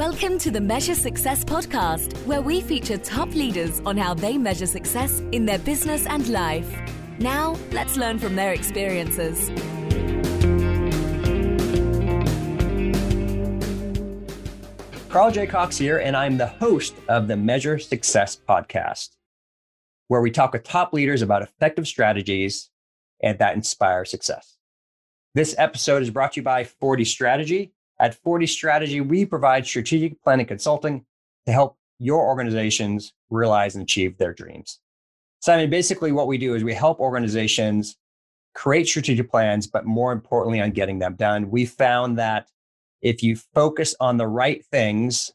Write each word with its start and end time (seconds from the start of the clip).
Welcome 0.00 0.38
to 0.38 0.50
the 0.50 0.62
Measure 0.62 0.94
Success 0.94 1.44
podcast, 1.44 2.16
where 2.24 2.40
we 2.40 2.62
feature 2.62 2.96
top 2.96 3.34
leaders 3.34 3.82
on 3.84 3.98
how 3.98 4.14
they 4.14 4.38
measure 4.38 4.64
success 4.64 5.20
in 5.30 5.44
their 5.44 5.58
business 5.58 6.06
and 6.06 6.26
life. 6.28 6.74
Now, 7.18 7.54
let's 7.70 7.98
learn 7.98 8.18
from 8.18 8.34
their 8.34 8.54
experiences. 8.54 9.50
Carl 15.10 15.32
J. 15.32 15.46
Cox 15.46 15.76
here, 15.76 15.98
and 15.98 16.16
I'm 16.16 16.38
the 16.38 16.46
host 16.46 16.94
of 17.06 17.28
the 17.28 17.36
Measure 17.36 17.78
Success 17.78 18.40
podcast, 18.48 19.10
where 20.08 20.22
we 20.22 20.30
talk 20.30 20.54
with 20.54 20.62
top 20.64 20.94
leaders 20.94 21.20
about 21.20 21.42
effective 21.42 21.86
strategies 21.86 22.70
and 23.22 23.38
that 23.38 23.54
inspire 23.54 24.06
success. 24.06 24.56
This 25.34 25.54
episode 25.58 26.02
is 26.02 26.08
brought 26.08 26.32
to 26.32 26.40
you 26.40 26.44
by 26.44 26.64
40 26.64 27.04
Strategy. 27.04 27.74
At 28.00 28.14
40 28.14 28.46
Strategy, 28.46 29.02
we 29.02 29.26
provide 29.26 29.66
strategic 29.66 30.20
planning 30.22 30.46
consulting 30.46 31.04
to 31.46 31.52
help 31.52 31.76
your 31.98 32.26
organizations 32.26 33.12
realize 33.28 33.74
and 33.74 33.82
achieve 33.82 34.16
their 34.16 34.32
dreams. 34.32 34.80
Simon, 35.40 35.68
basically, 35.68 36.10
what 36.10 36.26
we 36.26 36.38
do 36.38 36.54
is 36.54 36.64
we 36.64 36.72
help 36.72 36.98
organizations 36.98 37.96
create 38.54 38.88
strategic 38.88 39.30
plans, 39.30 39.66
but 39.66 39.84
more 39.84 40.12
importantly, 40.12 40.60
on 40.60 40.70
getting 40.70 40.98
them 40.98 41.14
done. 41.14 41.50
We 41.50 41.66
found 41.66 42.18
that 42.18 42.48
if 43.02 43.22
you 43.22 43.36
focus 43.54 43.94
on 44.00 44.16
the 44.16 44.26
right 44.26 44.64
things, 44.66 45.30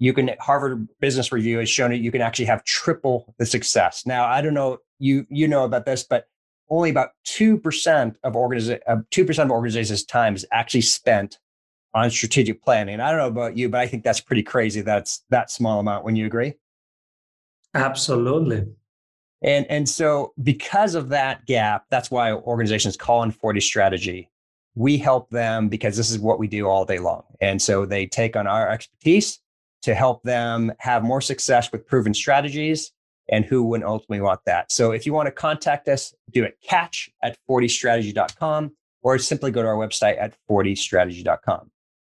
you 0.00 0.12
can 0.12 0.30
Harvard 0.40 0.88
Business 1.00 1.32
Review 1.32 1.58
has 1.58 1.68
shown 1.68 1.90
that 1.90 1.98
you 1.98 2.10
can 2.10 2.20
actually 2.20 2.46
have 2.46 2.64
triple 2.64 3.34
the 3.38 3.46
success. 3.46 4.06
Now, 4.06 4.26
I 4.26 4.40
don't 4.40 4.54
know 4.54 4.78
you 4.98 5.24
you 5.28 5.46
know 5.46 5.64
about 5.64 5.86
this, 5.86 6.04
but 6.04 6.26
only 6.70 6.90
about 6.90 7.10
2% 7.26 8.14
of, 8.22 8.34
organiza- 8.34 8.80
uh, 8.86 8.96
2% 9.10 9.44
of 9.44 9.50
organizations' 9.50 10.04
time 10.04 10.34
is 10.34 10.44
actually 10.52 10.82
spent 10.82 11.38
on 11.94 12.10
strategic 12.10 12.62
planning. 12.62 13.00
I 13.00 13.10
don't 13.10 13.18
know 13.18 13.26
about 13.26 13.56
you, 13.56 13.68
but 13.68 13.80
I 13.80 13.86
think 13.86 14.04
that's 14.04 14.20
pretty 14.20 14.42
crazy. 14.42 14.80
That's 14.80 15.24
that 15.30 15.50
small 15.50 15.80
amount. 15.80 16.04
When 16.04 16.16
you 16.16 16.26
agree? 16.26 16.54
Absolutely. 17.74 18.66
And 19.42 19.66
and 19.70 19.88
so 19.88 20.32
because 20.42 20.94
of 20.94 21.08
that 21.10 21.46
gap, 21.46 21.86
that's 21.90 22.10
why 22.10 22.32
organizations 22.32 22.96
call 22.96 23.22
in 23.22 23.30
40 23.30 23.60
strategy. 23.60 24.30
We 24.74 24.98
help 24.98 25.30
them 25.30 25.68
because 25.68 25.96
this 25.96 26.10
is 26.10 26.18
what 26.18 26.38
we 26.38 26.46
do 26.46 26.68
all 26.68 26.84
day 26.84 26.98
long. 26.98 27.24
And 27.40 27.60
so 27.60 27.84
they 27.84 28.06
take 28.06 28.36
on 28.36 28.46
our 28.46 28.68
expertise 28.68 29.40
to 29.82 29.94
help 29.94 30.22
them 30.22 30.72
have 30.78 31.02
more 31.02 31.20
success 31.20 31.72
with 31.72 31.86
proven 31.86 32.14
strategies 32.14 32.92
and 33.30 33.44
who 33.44 33.62
wouldn't 33.62 33.88
ultimately 33.88 34.20
want 34.20 34.40
that. 34.46 34.72
So 34.72 34.92
if 34.92 35.04
you 35.06 35.12
want 35.12 35.26
to 35.26 35.32
contact 35.32 35.88
us, 35.88 36.14
do 36.30 36.44
it 36.44 36.58
catch 36.62 37.10
at 37.22 37.38
40strategy.com 37.48 38.72
or 39.02 39.18
simply 39.18 39.50
go 39.50 39.62
to 39.62 39.68
our 39.68 39.76
website 39.76 40.20
at 40.20 40.34
40strategy.com. 40.48 41.70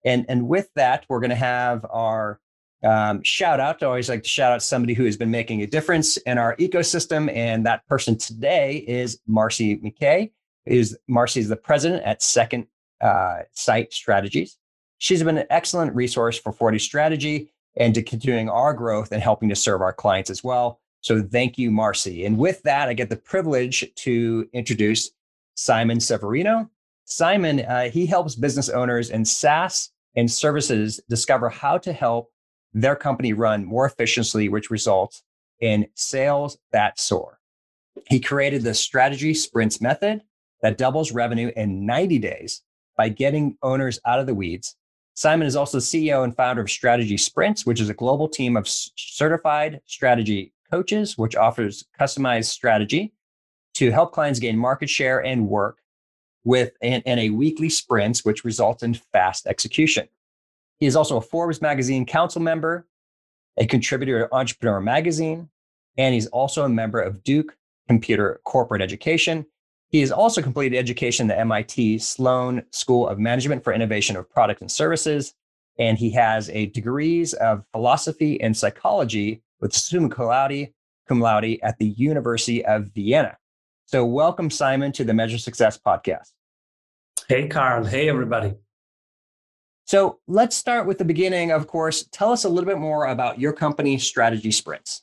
And, 0.06 0.26
and 0.30 0.48
with 0.48 0.70
that, 0.76 1.06
we're 1.10 1.20
going 1.20 1.30
to 1.30 1.36
have 1.36 1.86
our 1.90 2.40
um, 2.84 3.22
shout 3.24 3.60
out. 3.60 3.84
I 3.84 3.86
always 3.86 4.10
like 4.10 4.24
to 4.24 4.30
shout 4.30 4.52
out 4.52 4.64
somebody 4.64 4.94
who 4.94 5.06
has 5.06 5.18
been 5.18 5.32
making 5.32 5.62
a 5.62 5.68
difference 5.68 6.18
in 6.18 6.38
our 6.38 6.56
ecosystem. 6.58 7.34
And 7.36 7.66
that 7.66 7.86
person 7.88 8.18
today 8.18 8.84
is 8.88 9.20
Marcy 9.28 9.78
McKay. 9.78 10.32
Is 10.66 10.98
Marcy 11.08 11.40
is 11.40 11.50
the 11.50 11.56
president 11.56 12.04
at 12.04 12.22
Second 12.22 12.68
uh, 13.02 13.40
Sight 13.52 13.94
Strategies. 13.94 14.58
She's 15.00 15.24
been 15.24 15.38
an 15.38 15.48
excellent 15.50 15.96
resource 15.96 16.38
for 16.38 16.52
40 16.52 16.78
Strategy 16.80 17.52
and 17.76 17.96
to 17.96 18.04
continuing 18.04 18.50
our 18.50 18.74
growth 18.74 19.12
and 19.12 19.22
helping 19.24 19.50
to 19.50 19.56
serve 19.56 19.82
our 19.82 19.94
clients 19.94 20.30
as 20.30 20.44
well. 20.44 20.80
So 21.02 21.24
thank 21.24 21.58
you, 21.58 21.72
Marcy. 21.72 22.26
And 22.26 22.38
with 22.38 22.62
that, 22.64 22.90
I 22.90 22.94
get 22.94 23.10
the 23.10 23.16
privilege 23.16 23.92
to 23.96 24.48
introduce 24.54 25.10
Simon 25.56 26.00
Severino. 26.00 26.70
Simon, 27.12 27.60
uh, 27.60 27.90
he 27.90 28.06
helps 28.06 28.36
business 28.36 28.70
owners 28.70 29.10
in 29.10 29.26
SaaS 29.26 29.90
and 30.16 30.32
services 30.32 31.02
discover 31.10 31.50
how 31.50 31.78
to 31.78 31.92
help 31.92 32.32
their 32.74 32.96
company 32.96 33.34
run 33.34 33.66
more 33.66 33.86
efficiently, 33.86 34.48
which 34.48 34.72
results 34.72 35.22
in 35.60 35.86
sales 35.94 36.58
that 36.72 36.98
soar. 36.98 37.40
He 38.08 38.22
created 38.22 38.64
the 38.64 38.74
strategy 38.74 39.34
sprints 39.34 39.82
method 39.82 40.22
that 40.62 40.78
doubles 40.78 41.12
revenue 41.12 41.52
in 41.58 41.86
90 41.86 42.18
days 42.20 42.62
by 42.96 43.10
getting 43.10 43.58
owners 43.62 44.00
out 44.06 44.20
of 44.20 44.26
the 44.26 44.34
weeds. 44.34 44.78
Simon 45.14 45.48
is 45.48 45.58
also 45.58 45.80
CEO 45.80 46.24
and 46.24 46.34
founder 46.34 46.62
of 46.62 46.72
Strategy 46.72 47.18
Sprints, 47.18 47.66
which 47.66 47.82
is 47.82 47.90
a 47.90 47.94
global 47.94 48.30
team 48.30 48.56
of 48.56 48.70
certified 48.70 49.82
strategy 49.86 50.54
coaches, 50.72 51.18
which 51.18 51.36
offers 51.36 51.84
customized 52.00 52.46
strategy 52.46 53.12
to 53.74 53.92
help 53.92 54.14
clients 54.14 54.40
gain 54.40 54.58
market 54.58 54.90
share 54.90 55.20
and 55.20 55.50
work 55.50 55.80
with 56.44 56.72
and, 56.82 57.04
and 57.06 57.20
a 57.20 57.30
weekly 57.30 57.70
sprints, 57.70 58.26
which 58.26 58.44
results 58.44 58.84
in 58.84 58.94
fast 58.94 59.48
execution. 59.48 60.08
He 60.80 60.88
is 60.88 60.96
also 60.96 61.18
a 61.18 61.22
Forbes 61.22 61.62
magazine 61.62 62.06
council 62.06 62.42
member, 62.42 62.88
a 63.58 63.66
contributor 63.66 64.28
to 64.28 64.36
Entrepreneur 64.36 64.82
Magazine, 64.82 65.50
and 65.98 66.14
he's 66.14 66.28
also 66.28 66.64
a 66.64 66.70
member 66.70 67.00
of 67.00 67.24
Duke 67.24 67.56
Computer 67.88 68.40
Corporate 68.46 68.82
Education. 68.82 69.46
He 69.90 70.00
has 70.00 70.12
also 70.12 70.42
completed 70.42 70.78
education 70.78 71.30
at 71.30 71.36
the 71.36 71.42
MIT 71.42 72.00
Sloan 72.00 72.64
School 72.72 73.08
of 73.08 73.20
Management 73.20 73.64
for 73.64 73.74
Innovation 73.74 74.16
of 74.16 74.30
Products 74.30 74.62
and 74.62 74.72
Services, 74.72 75.34
and 75.78 75.98
he 75.98 76.10
has 76.12 76.50
a 76.50 76.68
degrees 76.68 77.34
of 77.34 77.64
philosophy 77.72 78.40
and 78.42 78.56
psychology 78.56 79.44
with 79.60 79.74
summa 79.74 80.10
cum 80.10 80.28
laude, 80.28 80.70
cum 81.08 81.20
laude 81.20 81.60
at 81.62 81.78
the 81.78 81.88
University 81.88 82.66
of 82.66 82.86
Vienna. 82.96 83.38
So, 83.92 84.06
welcome, 84.06 84.50
Simon, 84.50 84.94
to 84.94 85.04
the 85.04 85.14
Measure 85.14 85.38
Success 85.38 85.78
podcast. 85.78 86.32
Hey, 87.28 87.50
Carl. 87.50 87.84
Hey, 87.84 88.08
everybody. 88.08 88.54
So, 89.84 90.20
let's 90.30 90.56
start 90.56 90.88
with 90.88 90.98
the 90.98 91.04
beginning. 91.04 91.52
Of 91.52 91.68
course, 91.68 92.08
tell 92.10 92.32
us 92.32 92.46
a 92.46 92.50
little 92.50 92.70
bit 92.70 92.78
more 92.78 93.08
about 93.08 93.38
your 93.38 93.52
company, 93.52 93.98
Strategy 93.98 94.52
Sprints. 94.52 95.02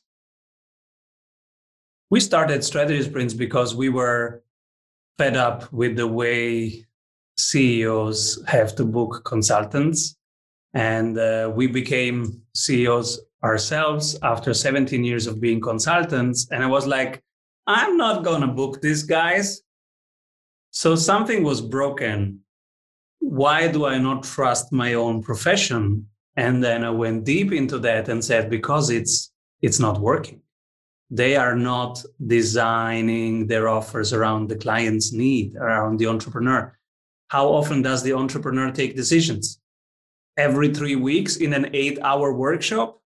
We 2.08 2.20
started 2.20 2.64
Strategy 2.64 3.02
Sprints 3.02 3.34
because 3.34 3.74
we 3.74 3.90
were 3.90 4.42
fed 5.18 5.36
up 5.36 5.70
with 5.70 5.96
the 5.96 6.08
way 6.08 6.86
CEOs 7.36 8.42
have 8.46 8.74
to 8.76 8.86
book 8.86 9.20
consultants. 9.26 10.16
And 10.72 11.18
uh, 11.18 11.52
we 11.54 11.66
became 11.66 12.40
CEOs 12.54 13.20
ourselves 13.44 14.18
after 14.22 14.54
17 14.54 15.04
years 15.04 15.26
of 15.26 15.42
being 15.42 15.60
consultants. 15.60 16.48
And 16.50 16.64
I 16.64 16.68
was 16.68 16.86
like, 16.86 17.22
I'm 17.68 17.98
not 17.98 18.24
going 18.24 18.40
to 18.40 18.46
book 18.46 18.80
these 18.80 19.02
guys. 19.02 19.60
So 20.70 20.96
something 20.96 21.44
was 21.44 21.60
broken. 21.60 22.40
Why 23.18 23.68
do 23.68 23.84
I 23.84 23.98
not 23.98 24.22
trust 24.22 24.72
my 24.72 24.94
own 24.94 25.22
profession? 25.22 26.06
And 26.36 26.64
then 26.64 26.82
I 26.82 26.88
went 26.88 27.24
deep 27.24 27.52
into 27.52 27.78
that 27.80 28.08
and 28.08 28.24
said, 28.24 28.48
because 28.48 28.88
it's, 28.88 29.32
it's 29.60 29.78
not 29.78 30.00
working. 30.00 30.40
They 31.10 31.36
are 31.36 31.54
not 31.54 32.02
designing 32.26 33.46
their 33.46 33.68
offers 33.68 34.14
around 34.14 34.48
the 34.48 34.56
client's 34.56 35.12
need, 35.12 35.54
around 35.56 35.98
the 35.98 36.06
entrepreneur. 36.06 36.74
How 37.28 37.48
often 37.48 37.82
does 37.82 38.02
the 38.02 38.14
entrepreneur 38.14 38.70
take 38.70 38.96
decisions? 38.96 39.60
Every 40.38 40.72
three 40.72 40.96
weeks 40.96 41.36
in 41.36 41.52
an 41.52 41.68
eight 41.74 41.98
hour 42.00 42.32
workshop? 42.32 43.02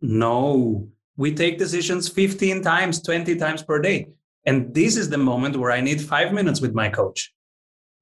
No, 0.00 0.88
we 1.16 1.34
take 1.34 1.58
decisions 1.58 2.08
15 2.08 2.62
times, 2.62 3.02
20 3.02 3.36
times 3.36 3.62
per 3.62 3.80
day. 3.80 4.08
And 4.46 4.74
this 4.74 4.96
is 4.96 5.08
the 5.08 5.18
moment 5.18 5.56
where 5.56 5.70
I 5.70 5.80
need 5.80 6.00
five 6.00 6.32
minutes 6.32 6.60
with 6.60 6.74
my 6.74 6.88
coach. 6.88 7.32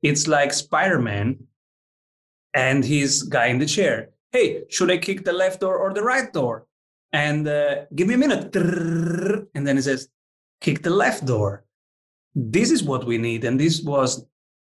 It's 0.02 0.26
like 0.26 0.52
Spider 0.52 0.98
Man 0.98 1.38
and 2.54 2.84
his 2.84 3.22
guy 3.22 3.46
in 3.46 3.58
the 3.58 3.66
chair. 3.66 4.10
Hey, 4.32 4.62
should 4.68 4.90
I 4.90 4.98
kick 4.98 5.24
the 5.24 5.32
left 5.32 5.60
door 5.60 5.76
or 5.76 5.92
the 5.92 6.02
right 6.02 6.32
door? 6.32 6.66
And 7.12 7.46
uh, 7.46 7.84
give 7.94 8.08
me 8.08 8.14
a 8.14 8.18
minute. 8.18 8.54
And 9.54 9.66
then 9.66 9.76
he 9.76 9.82
says, 9.82 10.08
kick 10.60 10.82
the 10.82 10.90
left 10.90 11.26
door. 11.26 11.64
This 12.34 12.70
is 12.70 12.82
what 12.82 13.04
we 13.04 13.18
need. 13.18 13.44
And 13.44 13.60
this 13.60 13.82
was 13.82 14.26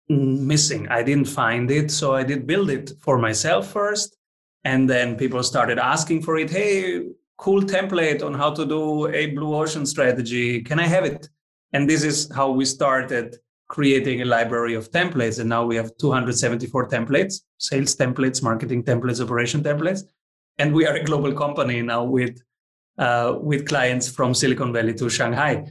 missing. 0.09 0.87
I 0.89 1.01
didn't 1.01 1.25
find 1.25 1.71
it. 1.71 1.89
So 1.89 2.13
I 2.13 2.23
did 2.23 2.45
build 2.45 2.69
it 2.69 2.91
for 2.99 3.17
myself 3.17 3.71
first. 3.71 4.17
And 4.65 4.89
then 4.89 5.15
people 5.15 5.41
started 5.41 5.79
asking 5.79 6.23
for 6.23 6.37
it. 6.37 6.49
Hey, 6.49 7.03
cool 7.37 7.61
template 7.61 8.23
on 8.23 8.33
how 8.33 8.51
to 8.51 8.65
do 8.65 9.07
a 9.07 9.27
blue 9.27 9.55
ocean 9.55 9.85
strategy. 9.85 10.61
Can 10.61 10.79
I 10.79 10.87
have 10.87 11.05
it? 11.05 11.29
And 11.73 11.89
this 11.89 12.03
is 12.03 12.31
how 12.33 12.51
we 12.51 12.65
started 12.65 13.37
creating 13.67 14.21
a 14.21 14.25
library 14.25 14.75
of 14.75 14.91
templates. 14.91 15.39
And 15.39 15.49
now 15.49 15.65
we 15.65 15.75
have 15.75 15.91
274 15.97 16.89
templates 16.89 17.41
sales 17.57 17.95
templates, 17.95 18.43
marketing 18.43 18.83
templates, 18.83 19.21
operation 19.21 19.63
templates. 19.63 20.03
And 20.57 20.73
we 20.73 20.85
are 20.85 20.95
a 20.95 21.03
global 21.03 21.33
company 21.33 21.81
now 21.81 22.03
with, 22.03 22.41
uh, 22.97 23.35
with 23.41 23.67
clients 23.67 24.09
from 24.09 24.33
Silicon 24.33 24.71
Valley 24.71 24.93
to 24.95 25.09
Shanghai. 25.09 25.65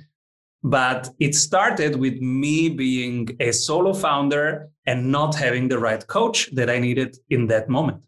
But 0.63 1.11
it 1.21 1.35
started 1.35 1.97
with 1.97 2.21
me 2.21 2.71
being 2.71 3.37
a 3.39 3.53
solo 3.53 3.93
founder 3.93 4.71
and 4.87 5.11
not 5.13 5.35
having 5.35 5.69
the 5.69 5.79
right 5.79 6.07
coach 6.07 6.51
that 6.55 6.71
I 6.71 6.79
needed 6.79 7.17
in 7.31 7.47
that 7.49 7.69
moment. 7.69 8.03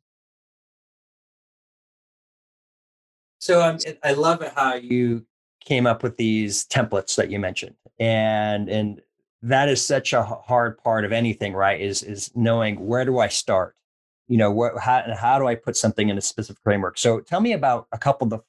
So 3.39 3.63
um, 3.63 3.79
I 4.03 4.13
love 4.13 4.43
how 4.55 4.75
you 4.75 5.27
came 5.65 5.87
up 5.87 6.03
with 6.03 6.17
these 6.17 6.67
templates 6.67 7.17
that 7.17 7.31
you 7.31 7.39
mentioned, 7.39 7.77
and 7.99 8.69
and 8.69 9.01
that 9.43 9.69
is 9.69 9.87
such 9.87 10.13
a 10.13 10.23
hard 10.23 10.79
part 10.79 11.05
of 11.05 11.13
anything, 11.13 11.53
right? 11.53 11.81
Is 11.81 12.03
is 12.03 12.31
knowing 12.35 12.87
where 12.87 13.05
do 13.05 13.19
I 13.19 13.29
start? 13.29 13.77
you 14.29 14.39
know, 14.39 14.51
what, 14.51 14.79
how, 14.79 14.99
and 14.99 15.15
how 15.15 15.39
do 15.39 15.47
I 15.47 15.55
put 15.55 15.77
something 15.77 16.09
in 16.09 16.19
a 16.19 16.21
specific 16.21 16.63
framework? 16.63 16.99
So 16.99 17.21
tell 17.21 17.41
me 17.41 17.53
about 17.53 17.87
a 17.93 17.99
couple 17.99 18.27
of 18.27 18.31
the 18.31 18.41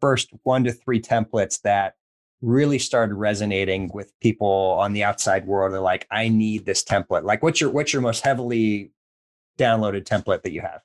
first 0.00 0.30
one 0.42 0.64
to 0.64 0.72
three 0.72 1.00
templates 1.00 1.62
that 1.62 1.94
really 2.42 2.78
started 2.78 3.14
resonating 3.14 3.90
with 3.92 4.12
people 4.20 4.76
on 4.78 4.92
the 4.92 5.02
outside 5.02 5.46
world. 5.46 5.72
They're 5.72 5.80
like, 5.80 6.06
I 6.10 6.28
need 6.28 6.66
this 6.66 6.84
template. 6.84 7.24
Like, 7.24 7.42
what's 7.42 7.60
your 7.60 7.70
what's 7.70 7.92
your 7.92 8.02
most 8.02 8.22
heavily 8.22 8.92
downloaded 9.58 10.04
template 10.04 10.42
that 10.42 10.52
you 10.52 10.60
have? 10.60 10.82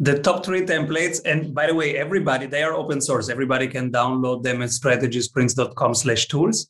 The 0.00 0.18
top 0.18 0.44
three 0.44 0.62
templates, 0.62 1.20
and 1.24 1.54
by 1.54 1.68
the 1.68 1.74
way, 1.74 1.96
everybody 1.96 2.46
they 2.46 2.62
are 2.62 2.74
open 2.74 3.00
source. 3.00 3.28
Everybody 3.28 3.68
can 3.68 3.92
download 3.92 4.42
them 4.42 4.62
at 4.62 4.70
strategysprints.com/tools. 4.70 6.68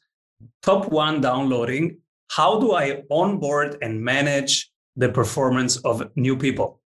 Top 0.63 0.93
one 0.93 1.21
downloading. 1.21 1.99
How 2.29 2.59
do 2.61 2.73
I 2.75 3.03
onboard 3.11 3.79
and 3.81 4.03
manage 4.03 4.71
the 4.97 5.09
performance 5.09 5.77
of 5.79 6.11
new 6.17 6.37
people? 6.37 6.81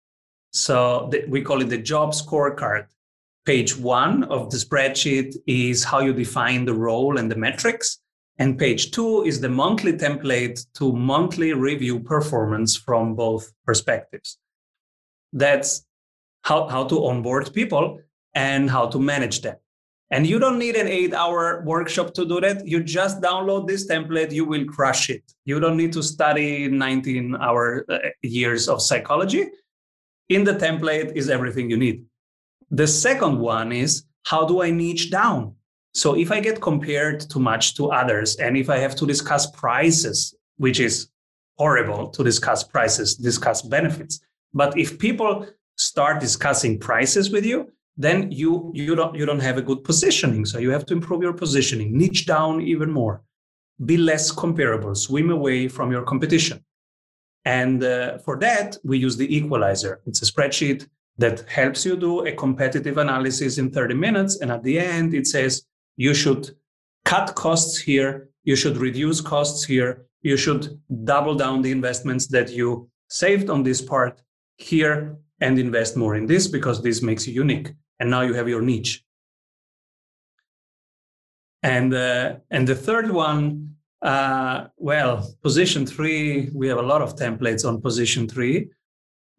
So 0.50 1.08
the, 1.10 1.24
we 1.28 1.42
call 1.42 1.62
it 1.62 1.68
the 1.70 1.78
job 1.78 2.12
scorecard 2.12 2.86
Page 3.46 3.76
one 3.76 4.24
of 4.24 4.50
the 4.50 4.56
spreadsheet 4.56 5.36
is 5.46 5.84
how 5.84 6.00
you 6.00 6.12
define 6.12 6.64
the 6.64 6.74
role 6.74 7.16
and 7.16 7.30
the 7.30 7.36
metrics. 7.36 8.00
And 8.38 8.58
page 8.58 8.90
two 8.90 9.22
is 9.22 9.40
the 9.40 9.48
monthly 9.48 9.92
template 9.92 10.66
to 10.74 10.92
monthly 10.92 11.52
review 11.52 12.00
performance 12.00 12.74
from 12.74 13.14
both 13.14 13.52
perspectives. 13.64 14.38
That's 15.32 15.85
how, 16.46 16.68
how 16.68 16.84
to 16.84 17.06
onboard 17.06 17.52
people 17.52 17.98
and 18.34 18.70
how 18.70 18.86
to 18.86 18.98
manage 19.00 19.42
them. 19.42 19.56
And 20.12 20.24
you 20.24 20.38
don't 20.38 20.60
need 20.60 20.76
an 20.76 20.86
eight 20.86 21.12
hour 21.12 21.64
workshop 21.66 22.14
to 22.14 22.24
do 22.24 22.40
that. 22.40 22.66
You 22.66 22.84
just 22.84 23.20
download 23.20 23.66
this 23.66 23.88
template, 23.90 24.30
you 24.30 24.44
will 24.44 24.64
crush 24.64 25.10
it. 25.10 25.24
You 25.44 25.58
don't 25.58 25.76
need 25.76 25.92
to 25.94 26.02
study 26.04 26.68
19 26.68 27.36
hour 27.40 27.84
uh, 27.88 27.98
years 28.22 28.68
of 28.68 28.80
psychology. 28.80 29.46
In 30.28 30.44
the 30.44 30.54
template 30.54 31.16
is 31.16 31.28
everything 31.28 31.68
you 31.68 31.76
need. 31.76 32.04
The 32.70 32.86
second 32.86 33.40
one 33.40 33.72
is 33.72 34.04
how 34.24 34.46
do 34.46 34.62
I 34.62 34.70
niche 34.70 35.10
down? 35.10 35.56
So 35.94 36.14
if 36.16 36.30
I 36.30 36.38
get 36.38 36.60
compared 36.60 37.28
too 37.28 37.40
much 37.40 37.74
to 37.76 37.90
others 37.90 38.36
and 38.36 38.56
if 38.56 38.70
I 38.70 38.78
have 38.78 38.94
to 38.96 39.06
discuss 39.06 39.50
prices, 39.50 40.32
which 40.58 40.78
is 40.78 41.08
horrible 41.58 42.08
to 42.10 42.22
discuss 42.22 42.62
prices, 42.62 43.16
discuss 43.16 43.62
benefits. 43.62 44.20
But 44.54 44.78
if 44.78 44.98
people 44.98 45.46
start 45.76 46.20
discussing 46.20 46.78
prices 46.78 47.30
with 47.30 47.44
you, 47.44 47.72
then 47.96 48.30
you 48.30 48.70
you 48.74 48.94
don't 48.94 49.14
you 49.14 49.24
don't 49.24 49.40
have 49.40 49.58
a 49.58 49.62
good 49.62 49.84
positioning. 49.84 50.44
So 50.44 50.58
you 50.58 50.70
have 50.70 50.86
to 50.86 50.94
improve 50.94 51.22
your 51.22 51.32
positioning, 51.32 51.96
niche 51.96 52.26
down 52.26 52.60
even 52.60 52.90
more, 52.90 53.22
be 53.84 53.96
less 53.96 54.30
comparable, 54.30 54.94
swim 54.94 55.30
away 55.30 55.68
from 55.68 55.90
your 55.90 56.02
competition. 56.02 56.64
And 57.44 57.82
uh, 57.84 58.18
for 58.18 58.38
that, 58.40 58.76
we 58.84 58.98
use 58.98 59.16
the 59.16 59.34
equalizer. 59.34 60.00
It's 60.04 60.20
a 60.20 60.30
spreadsheet 60.30 60.88
that 61.18 61.48
helps 61.48 61.86
you 61.86 61.96
do 61.96 62.26
a 62.26 62.32
competitive 62.32 62.98
analysis 62.98 63.58
in 63.58 63.70
30 63.70 63.94
minutes. 63.94 64.40
And 64.40 64.50
at 64.50 64.62
the 64.62 64.78
end, 64.78 65.14
it 65.14 65.26
says 65.26 65.62
you 65.96 66.12
should 66.12 66.50
cut 67.04 67.34
costs 67.34 67.78
here, 67.78 68.28
you 68.42 68.56
should 68.56 68.76
reduce 68.76 69.20
costs 69.20 69.64
here, 69.64 70.06
you 70.22 70.36
should 70.36 70.78
double 71.04 71.36
down 71.36 71.62
the 71.62 71.70
investments 71.70 72.26
that 72.26 72.50
you 72.50 72.90
saved 73.08 73.48
on 73.48 73.62
this 73.62 73.80
part 73.80 74.20
here 74.56 75.16
and 75.40 75.58
invest 75.58 75.96
more 75.96 76.16
in 76.16 76.26
this 76.26 76.48
because 76.48 76.82
this 76.82 77.02
makes 77.02 77.26
you 77.26 77.34
unique. 77.34 77.72
And 78.00 78.10
now 78.10 78.22
you 78.22 78.34
have 78.34 78.48
your 78.48 78.62
niche. 78.62 79.04
And, 81.62 81.92
uh, 81.94 82.36
and 82.50 82.66
the 82.66 82.74
third 82.74 83.10
one, 83.10 83.74
uh, 84.02 84.66
well, 84.76 85.34
position 85.42 85.86
three, 85.86 86.50
we 86.54 86.68
have 86.68 86.78
a 86.78 86.82
lot 86.82 87.02
of 87.02 87.16
templates 87.16 87.66
on 87.66 87.80
position 87.80 88.28
three. 88.28 88.68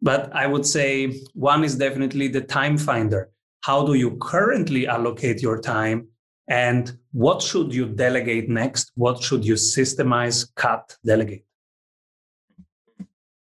But 0.01 0.33
I 0.35 0.45
would 0.45 0.65
say 0.65 1.21
one 1.33 1.63
is 1.63 1.75
definitely 1.75 2.27
the 2.27 2.41
time 2.41 2.77
finder. 2.77 3.29
How 3.61 3.85
do 3.85 3.95
you 3.95 4.17
currently 4.17 4.87
allocate 4.87 5.41
your 5.41 5.59
time? 5.59 6.07
And 6.47 6.97
what 7.11 7.41
should 7.41 7.73
you 7.73 7.87
delegate 7.87 8.47
next? 8.49 8.91
What 8.95 9.21
should 9.21 9.43
you 9.43 9.55
systemize, 9.55 10.47
cut, 10.55 10.95
delegate? 11.03 11.43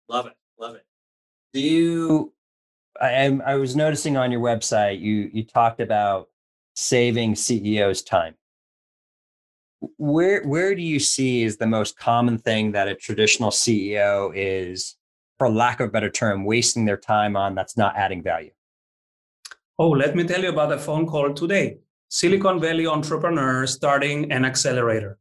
Love 0.08 0.26
it. 0.26 0.39
Do 1.52 1.60
you, 1.60 2.32
I, 3.00 3.38
I 3.44 3.56
was 3.56 3.74
noticing 3.74 4.16
on 4.16 4.30
your 4.30 4.40
website, 4.40 5.00
you, 5.00 5.30
you 5.32 5.44
talked 5.44 5.80
about 5.80 6.28
saving 6.74 7.34
CEOs 7.34 8.02
time. 8.02 8.34
Where, 9.96 10.44
where 10.44 10.74
do 10.74 10.82
you 10.82 11.00
see 11.00 11.42
is 11.42 11.56
the 11.56 11.66
most 11.66 11.96
common 11.98 12.38
thing 12.38 12.72
that 12.72 12.88
a 12.88 12.94
traditional 12.94 13.50
CEO 13.50 14.30
is 14.34 14.96
for 15.38 15.50
lack 15.50 15.80
of 15.80 15.88
a 15.88 15.90
better 15.90 16.10
term, 16.10 16.44
wasting 16.44 16.84
their 16.84 16.98
time 16.98 17.36
on 17.36 17.54
that's 17.54 17.76
not 17.76 17.96
adding 17.96 18.22
value? 18.22 18.50
Oh, 19.78 19.88
let 19.88 20.14
me 20.14 20.24
tell 20.24 20.42
you 20.42 20.50
about 20.50 20.72
a 20.72 20.78
phone 20.78 21.06
call 21.06 21.32
today. 21.32 21.78
Silicon 22.10 22.60
Valley 22.60 22.86
entrepreneur 22.86 23.66
starting 23.66 24.30
an 24.30 24.44
accelerator. 24.44 25.18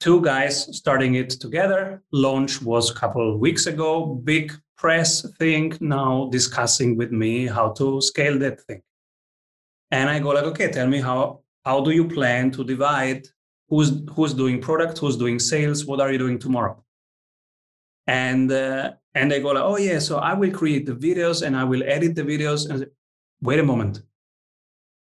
Two 0.00 0.22
guys 0.22 0.74
starting 0.76 1.14
it 1.14 1.28
together. 1.28 2.02
Launch 2.10 2.62
was 2.62 2.90
a 2.90 2.94
couple 2.94 3.32
of 3.32 3.38
weeks 3.38 3.66
ago. 3.66 4.06
Big 4.24 4.52
press 4.78 5.30
thing 5.36 5.76
now 5.80 6.28
discussing 6.32 6.96
with 6.96 7.12
me 7.12 7.46
how 7.46 7.70
to 7.72 8.00
scale 8.00 8.38
that 8.38 8.62
thing. 8.62 8.80
And 9.90 10.08
I 10.08 10.18
go 10.18 10.30
like, 10.30 10.44
okay, 10.44 10.70
tell 10.70 10.86
me 10.86 11.00
how 11.00 11.40
how 11.66 11.82
do 11.82 11.90
you 11.90 12.08
plan 12.08 12.50
to 12.52 12.64
divide 12.64 13.28
who's 13.68 14.02
who's 14.14 14.32
doing 14.32 14.60
product, 14.60 14.96
who's 14.98 15.16
doing 15.16 15.38
sales, 15.38 15.84
what 15.84 16.00
are 16.00 16.10
you 16.10 16.18
doing 16.18 16.38
tomorrow? 16.38 16.82
And 18.06 18.50
uh, 18.50 18.92
and 19.14 19.30
they 19.30 19.40
go 19.40 19.50
like, 19.50 19.64
oh 19.64 19.76
yeah, 19.76 19.98
so 19.98 20.18
I 20.18 20.32
will 20.34 20.50
create 20.50 20.86
the 20.86 20.94
videos 20.94 21.46
and 21.46 21.56
I 21.56 21.64
will 21.64 21.82
edit 21.84 22.14
the 22.14 22.22
videos. 22.22 22.70
And 22.70 22.86
wait 23.42 23.58
a 23.58 23.64
moment, 23.64 24.02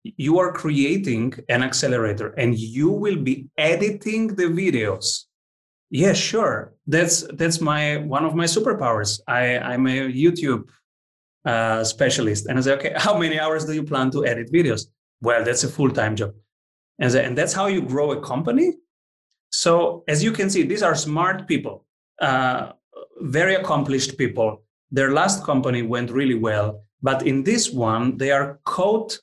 you 0.04 0.40
are 0.40 0.52
creating 0.52 1.34
an 1.50 1.64
accelerator 1.64 2.30
and 2.32 2.58
you 2.58 2.90
will 2.90 3.16
be 3.16 3.48
editing 3.58 4.28
the 4.28 4.44
videos. 4.44 5.24
Yeah, 5.90 6.14
sure. 6.14 6.74
That's 6.88 7.24
that's 7.34 7.62
my 7.62 7.98
one 7.98 8.26
of 8.26 8.36
my 8.36 8.46
superpowers. 8.46 9.20
I 9.28 9.60
I'm 9.60 9.88
a 9.88 10.12
YouTube 10.12 10.68
uh, 11.46 11.84
specialist, 11.84 12.48
and 12.48 12.58
I 12.58 12.62
say, 12.62 12.74
okay, 12.74 12.94
how 12.98 13.18
many 13.18 13.40
hours 13.40 13.66
do 13.66 13.74
you 13.74 13.84
plan 13.84 14.12
to 14.12 14.26
edit 14.26 14.52
videos? 14.52 14.88
Well, 15.22 15.44
that's 15.44 15.64
a 15.64 15.70
full 15.70 15.92
time 15.92 16.16
job, 16.16 16.34
and, 17.00 17.12
say, 17.12 17.24
and 17.24 17.38
that's 17.38 17.54
how 17.54 17.68
you 17.68 17.82
grow 17.82 18.12
a 18.12 18.22
company. 18.22 18.74
So 19.52 20.04
as 20.08 20.24
you 20.24 20.32
can 20.32 20.50
see, 20.50 20.64
these 20.64 20.82
are 20.82 20.96
smart 20.96 21.48
people. 21.48 21.86
Uh, 22.20 22.72
very 23.22 23.54
accomplished 23.54 24.18
people. 24.18 24.64
Their 24.92 25.12
last 25.12 25.44
company 25.44 25.84
went 25.84 26.10
really 26.10 26.36
well, 26.36 26.83
but 27.04 27.28
in 27.28 27.44
this 27.44 27.72
one, 27.72 28.18
they 28.18 28.31
are 28.31 28.60
caught 28.66 29.19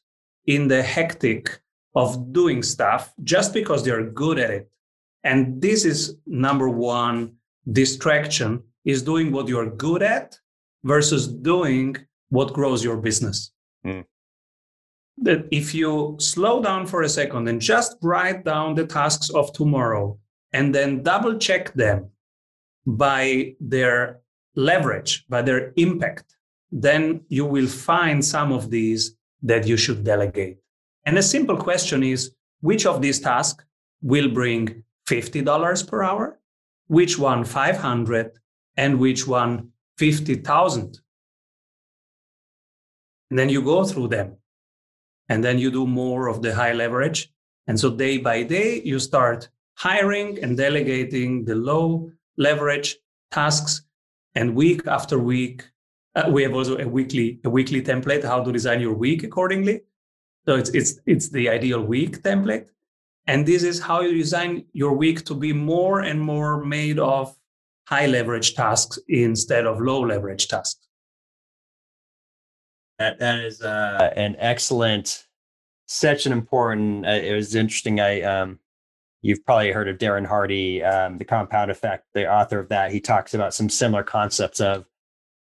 in 0.47 0.69
the 0.69 0.83
hectic 0.83 1.61
of 1.95 2.33
doing 2.33 2.63
stuff 2.63 3.13
just 3.25 3.53
because 3.53 3.85
they're 3.85 4.11
good 4.11 4.39
at 4.39 4.51
it. 4.51 4.71
And 5.25 5.61
this 5.61 5.85
is 5.85 6.17
number 6.27 6.69
one 6.69 7.35
distraction 7.71 8.63
is 8.85 9.03
doing 9.03 9.33
what 9.33 9.49
you're 9.49 9.71
good 9.71 10.03
at 10.03 10.39
versus 10.85 11.29
doing 11.29 11.97
what 12.31 12.53
grows 12.53 12.83
your 12.83 12.97
business. 12.97 13.53
Mm. 13.85 14.05
That 15.19 15.47
if 15.51 15.75
you 15.75 16.17
slow 16.19 16.63
down 16.63 16.87
for 16.87 17.03
a 17.03 17.09
second 17.09 17.49
and 17.49 17.61
just 17.61 17.97
write 18.03 18.45
down 18.45 18.75
the 18.75 18.87
tasks 18.87 19.29
of 19.31 19.53
tomorrow 19.53 20.19
and 20.53 20.75
then 20.75 21.03
double 21.03 21.37
check 21.37 21.73
them 21.75 22.11
by 22.87 23.55
their 23.61 24.21
leverage, 24.57 25.27
by 25.29 25.43
their 25.43 25.73
impact, 25.77 26.37
then 26.73 27.21
you 27.29 27.45
will 27.45 27.67
find 27.67 28.25
some 28.25 28.53
of 28.53 28.71
these 28.71 29.17
that 29.43 29.67
you 29.67 29.77
should 29.77 30.05
delegate. 30.05 30.59
And 31.05 31.19
a 31.19 31.23
simple 31.23 31.57
question 31.57 32.03
is 32.03 32.33
which 32.61 32.87
of 32.87 33.01
these 33.01 33.21
tasks 33.21 33.65
will 34.03 34.29
bring 34.29 34.85
$50 35.09 35.89
per 35.89 36.03
hour, 36.03 36.39
which 36.89 37.19
one 37.19 37.45
500 37.45 38.33
and 38.77 38.99
which 38.99 39.27
one 39.27 39.71
50,000? 39.99 41.01
And 43.31 43.39
then 43.39 43.49
you 43.49 43.63
go 43.63 43.85
through 43.85 44.09
them 44.09 44.37
and 45.29 45.45
then 45.45 45.59
you 45.59 45.71
do 45.71 45.87
more 45.87 46.29
of 46.29 46.43
the 46.43 46.55
high 46.55 46.73
leverage. 46.73 47.33
And 47.67 47.79
so 47.79 47.91
day 47.95 48.19
by 48.19 48.43
day, 48.43 48.83
you 48.85 48.99
start 48.99 49.49
hiring 49.77 50.43
and 50.43 50.57
delegating 50.57 51.45
the 51.45 51.55
low 51.55 52.11
leverage 52.37 52.97
tasks 53.31 53.83
and 54.35 54.55
week 54.55 54.87
after 54.87 55.19
week 55.19 55.65
uh, 56.15 56.29
we 56.31 56.43
have 56.43 56.55
also 56.55 56.79
a 56.79 56.89
weekly 56.89 57.41
a 57.45 57.51
weekly 57.51 57.83
template 57.83 58.25
how 58.25 58.43
to 58.43 58.53
design 58.53 58.81
your 58.81 58.95
week 58.95 59.23
accordingly. 59.23 59.83
So 60.47 60.57
it's 60.57 60.71
it's 60.71 61.01
it's 61.07 61.29
the 61.29 61.49
ideal 61.49 61.83
week 61.83 62.23
template. 62.23 62.67
And 63.27 63.47
this 63.47 63.63
is 63.63 63.81
how 63.81 64.01
you 64.01 64.17
design 64.17 64.65
your 64.73 64.95
week 64.95 65.25
to 65.27 65.35
be 65.35 65.53
more 65.53 66.01
and 66.01 66.21
more 66.21 66.65
made 66.65 66.99
of 66.99 67.37
high 67.87 68.07
leverage 68.07 68.55
tasks 68.55 68.99
instead 69.09 69.67
of 69.67 69.81
low 69.81 70.01
leverage 70.01 70.49
tasks. 70.49 70.89
That 72.99 73.19
that 73.21 73.41
is 73.41 73.63
uh, 73.63 74.13
an 74.17 74.37
excellent 74.39 75.27
such 75.87 76.27
an 76.27 76.33
important 76.33 77.07
uh, 77.07 77.11
it 77.11 77.35
was 77.35 77.55
interesting. 77.55 78.01
I 78.01 78.23
um 78.23 78.59
You've 79.23 79.45
probably 79.45 79.71
heard 79.71 79.89
of 79.89 79.99
Darren 79.99 80.27
Hardy, 80.27 80.83
um, 80.83 81.19
The 81.19 81.27
Compound 81.27 81.71
Effect, 81.71 82.07
the 82.15 82.33
author 82.33 82.59
of 82.59 82.71
that. 82.71 82.91
He 82.91 83.01
talks 83.01 83.35
about 83.35 83.53
some 83.53 83.69
similar 83.69 84.03
concepts 84.03 84.61
of 84.61 84.87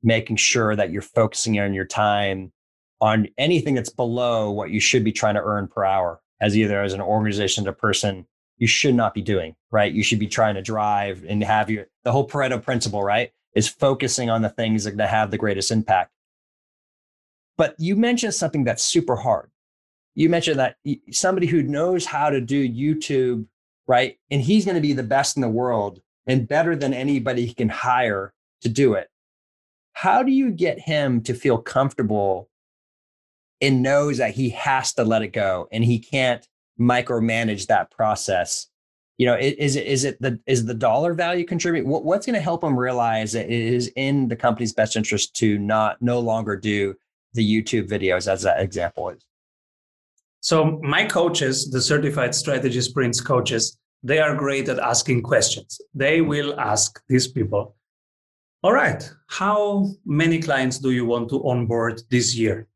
making 0.04 0.36
sure 0.36 0.76
that 0.76 0.92
you're 0.92 1.02
focusing 1.02 1.60
on 1.60 1.74
your 1.74 1.86
time 1.86 2.52
on 3.02 3.28
anything 3.38 3.76
that's 3.76 3.90
below 3.90 4.52
what 4.52 4.72
you 4.72 4.80
should 4.80 5.04
be 5.04 5.12
trying 5.12 5.36
to 5.36 5.42
earn 5.42 5.68
per 5.68 5.84
hour 5.84 6.20
as 6.42 6.58
either 6.58 6.82
as 6.82 6.94
an 6.94 7.02
organization 7.02 7.68
or 7.68 7.74
person 7.74 8.26
you 8.58 8.68
should 8.68 8.96
not 8.96 9.14
be 9.14 9.22
doing 9.22 9.56
right? 9.72 9.94
You 9.94 10.04
should 10.04 10.20
be 10.20 10.28
trying 10.28 10.56
to 10.56 10.62
drive 10.62 11.26
and 11.28 11.44
have 11.44 11.70
your 11.70 11.88
the 12.04 12.12
whole 12.12 12.28
pareto 12.28 12.62
principle 12.62 13.04
right 13.04 13.32
is 13.54 13.68
focusing 13.68 14.30
on 14.30 14.42
the 14.42 14.50
things 14.50 14.84
that 14.84 15.10
have 15.10 15.32
the 15.32 15.38
greatest 15.38 15.72
impact. 15.72 16.12
But 17.58 17.76
you 17.80 17.96
mentioned 17.96 18.34
something 18.34 18.64
that's 18.64 18.84
super 18.84 19.16
hard. 19.16 19.50
You 20.16 20.30
mentioned 20.30 20.60
that 20.60 20.78
somebody 21.12 21.48
who 21.48 21.64
knows 21.64 22.06
how 22.06 22.30
to 22.30 22.42
do 22.42 22.68
youtube 22.68 23.46
right 23.88 24.18
and 24.32 24.42
he's 24.42 24.66
going 24.66 24.76
to 24.76 24.82
be 24.82 24.94
the 24.94 25.04
best 25.04 25.38
in 25.38 25.42
the 25.42 25.50
world 25.50 26.02
and 26.26 26.48
better 26.48 26.76
than 26.76 26.94
anybody 26.94 27.46
he 27.46 27.54
can 27.54 27.70
hire 27.70 28.34
to 28.62 28.70
do 28.70 28.96
it 28.96 29.10
how 29.98 30.22
do 30.22 30.32
you 30.32 30.52
get 30.52 30.80
him 30.80 31.22
to 31.24 31.34
feel 31.34 31.58
comfortable 31.58 32.52
and 33.60 33.82
knows 33.82 34.20
that 34.20 34.36
he 34.36 34.50
has 34.52 34.94
to 34.94 35.04
let 35.04 35.24
it 35.24 35.34
go 35.34 35.68
and 35.72 35.84
he 35.84 35.98
can't 35.98 36.48
micromanage 36.80 37.66
that 37.66 37.90
process? 37.90 38.68
You 39.18 39.26
know 39.26 39.36
is 39.36 39.76
it 39.76 39.88
is 39.88 40.04
it 40.04 40.22
the 40.22 40.40
is 40.46 40.66
the 40.66 40.76
dollar 40.76 41.16
value 41.16 41.46
contribute 41.46 41.88
what, 41.88 42.06
what's 42.06 42.28
going 42.28 42.36
to 42.36 42.42
help 42.42 42.64
him 42.64 42.78
realize 42.78 43.32
that 43.32 43.46
it 43.46 43.74
is 43.74 43.92
in 43.96 44.28
the 44.28 44.36
company's 44.36 44.72
best 44.72 44.96
interest 44.96 45.36
to 45.38 45.58
not 45.58 46.00
no 46.00 46.20
longer 46.20 46.56
do 46.56 46.94
the 47.34 47.44
youtube 47.44 47.90
videos 47.90 48.32
as 48.32 48.44
that 48.44 48.62
example 48.62 49.10
is? 49.10 49.26
So 50.42 50.80
my 50.84 51.06
coaches 51.06 51.72
the 51.72 51.82
certified 51.82 52.36
strategy 52.36 52.82
sprints 52.82 53.20
coaches 53.20 53.76
they 54.04 54.20
are 54.20 54.36
great 54.36 54.70
at 54.70 54.78
asking 54.78 55.24
questions. 55.24 55.82
They 55.96 56.22
will 56.22 56.60
ask 56.60 57.02
these 57.10 57.28
people 57.28 57.77
all 58.68 58.74
right. 58.74 59.10
How 59.28 59.88
many 60.06 60.40
clients 60.42 60.78
do 60.78 60.92
you 60.92 61.06
want 61.06 61.30
to 61.30 61.42
onboard 61.48 62.02
this 62.10 62.36
year? 62.36 62.68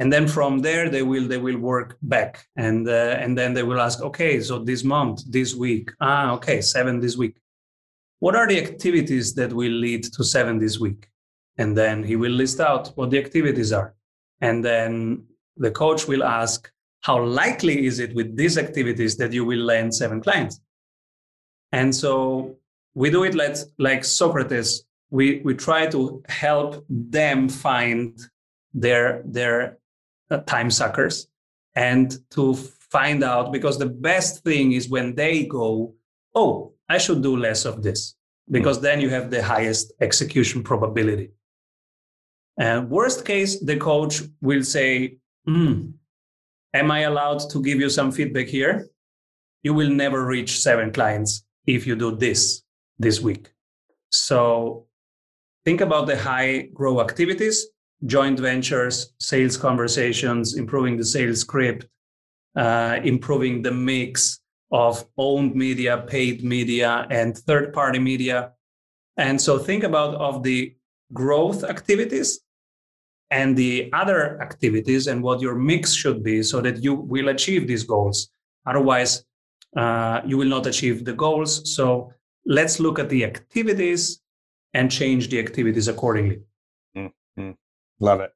And 0.00 0.12
then 0.12 0.26
from 0.26 0.58
there 0.58 0.90
they 0.90 1.04
will 1.04 1.28
they 1.28 1.38
will 1.38 1.58
work 1.58 1.96
back. 2.02 2.44
And 2.56 2.88
uh, 2.88 3.22
and 3.22 3.38
then 3.38 3.54
they 3.54 3.62
will 3.62 3.80
ask 3.80 4.02
okay 4.02 4.40
so 4.40 4.58
this 4.58 4.82
month 4.82 5.30
this 5.30 5.54
week. 5.54 5.92
Ah 6.00 6.32
okay 6.32 6.60
seven 6.60 6.98
this 6.98 7.16
week. 7.16 7.36
What 8.18 8.34
are 8.34 8.48
the 8.48 8.60
activities 8.60 9.32
that 9.34 9.52
will 9.52 9.76
lead 9.86 10.02
to 10.12 10.24
seven 10.24 10.58
this 10.58 10.80
week? 10.80 11.08
And 11.56 11.78
then 11.78 12.02
he 12.02 12.16
will 12.16 12.32
list 12.32 12.58
out 12.58 12.88
what 12.96 13.10
the 13.10 13.18
activities 13.18 13.70
are. 13.72 13.94
And 14.40 14.64
then 14.64 15.24
the 15.56 15.70
coach 15.70 16.08
will 16.08 16.24
ask 16.24 16.68
how 17.02 17.22
likely 17.22 17.86
is 17.86 18.00
it 18.00 18.12
with 18.12 18.36
these 18.36 18.58
activities 18.58 19.16
that 19.18 19.32
you 19.32 19.44
will 19.44 19.64
land 19.72 19.94
seven 19.94 20.20
clients? 20.20 20.60
And 21.70 21.94
so 21.94 22.56
we 22.94 23.10
do 23.10 23.24
it 23.24 23.34
like, 23.34 23.56
like 23.78 24.04
socrates. 24.04 24.84
We, 25.10 25.40
we 25.44 25.54
try 25.54 25.86
to 25.88 26.22
help 26.28 26.84
them 26.88 27.48
find 27.48 28.18
their 28.74 29.22
their 29.24 29.78
uh, 30.30 30.38
time 30.38 30.70
suckers 30.70 31.28
and 31.76 32.18
to 32.30 32.54
find 32.54 33.22
out 33.22 33.52
because 33.52 33.78
the 33.78 33.86
best 33.86 34.42
thing 34.42 34.72
is 34.72 34.88
when 34.88 35.14
they 35.14 35.44
go 35.46 35.94
oh 36.34 36.72
i 36.88 36.98
should 36.98 37.22
do 37.22 37.36
less 37.36 37.64
of 37.64 37.82
this 37.82 38.16
because 38.50 38.80
then 38.80 39.00
you 39.00 39.08
have 39.08 39.30
the 39.30 39.42
highest 39.42 39.92
execution 40.00 40.62
probability. 40.62 41.30
And 42.58 42.90
worst 42.90 43.24
case 43.24 43.58
the 43.60 43.76
coach 43.76 44.22
will 44.42 44.62
say 44.62 45.18
mm, 45.48 45.92
am 46.72 46.90
i 46.90 47.00
allowed 47.00 47.48
to 47.50 47.62
give 47.62 47.80
you 47.80 47.88
some 47.88 48.12
feedback 48.12 48.48
here? 48.48 48.88
You 49.62 49.72
will 49.72 49.88
never 49.88 50.26
reach 50.26 50.60
seven 50.60 50.92
clients 50.92 51.44
if 51.66 51.86
you 51.86 51.96
do 51.96 52.14
this 52.14 52.63
this 52.98 53.20
week 53.20 53.52
so 54.10 54.86
think 55.64 55.80
about 55.80 56.06
the 56.06 56.16
high 56.16 56.68
grow 56.74 57.00
activities 57.00 57.66
joint 58.06 58.38
ventures, 58.38 59.14
sales 59.18 59.56
conversations, 59.56 60.54
improving 60.54 60.96
the 60.96 61.04
sales 61.04 61.40
script, 61.40 61.86
uh, 62.56 62.98
improving 63.02 63.62
the 63.62 63.70
mix 63.70 64.40
of 64.70 65.04
owned 65.16 65.54
media, 65.54 66.04
paid 66.06 66.44
media, 66.44 67.06
and 67.10 67.36
third 67.36 67.72
party 67.72 67.98
media. 67.98 68.52
And 69.16 69.40
so 69.40 69.58
think 69.58 69.84
about 69.84 70.14
of 70.16 70.42
the 70.42 70.74
growth 71.12 71.64
activities 71.64 72.40
and 73.30 73.56
the 73.56 73.90
other 73.92 74.40
activities 74.42 75.06
and 75.06 75.22
what 75.22 75.40
your 75.40 75.54
mix 75.54 75.92
should 75.94 76.22
be 76.22 76.42
so 76.42 76.60
that 76.60 76.82
you 76.82 76.94
will 76.94 77.28
achieve 77.28 77.66
these 77.66 77.84
goals. 77.84 78.28
Otherwise, 78.66 79.24
uh, 79.76 80.20
you 80.24 80.36
will 80.36 80.48
not 80.48 80.66
achieve 80.66 81.04
the 81.04 81.12
goals. 81.12 81.74
So 81.74 82.12
let's 82.46 82.80
look 82.80 82.98
at 82.98 83.08
the 83.08 83.24
activities 83.24 84.20
and 84.72 84.90
change 84.90 85.28
the 85.28 85.38
activities 85.38 85.88
accordingly. 85.88 86.40
Mm-hmm. 86.96 87.52
Love 88.00 88.20
it. 88.20 88.32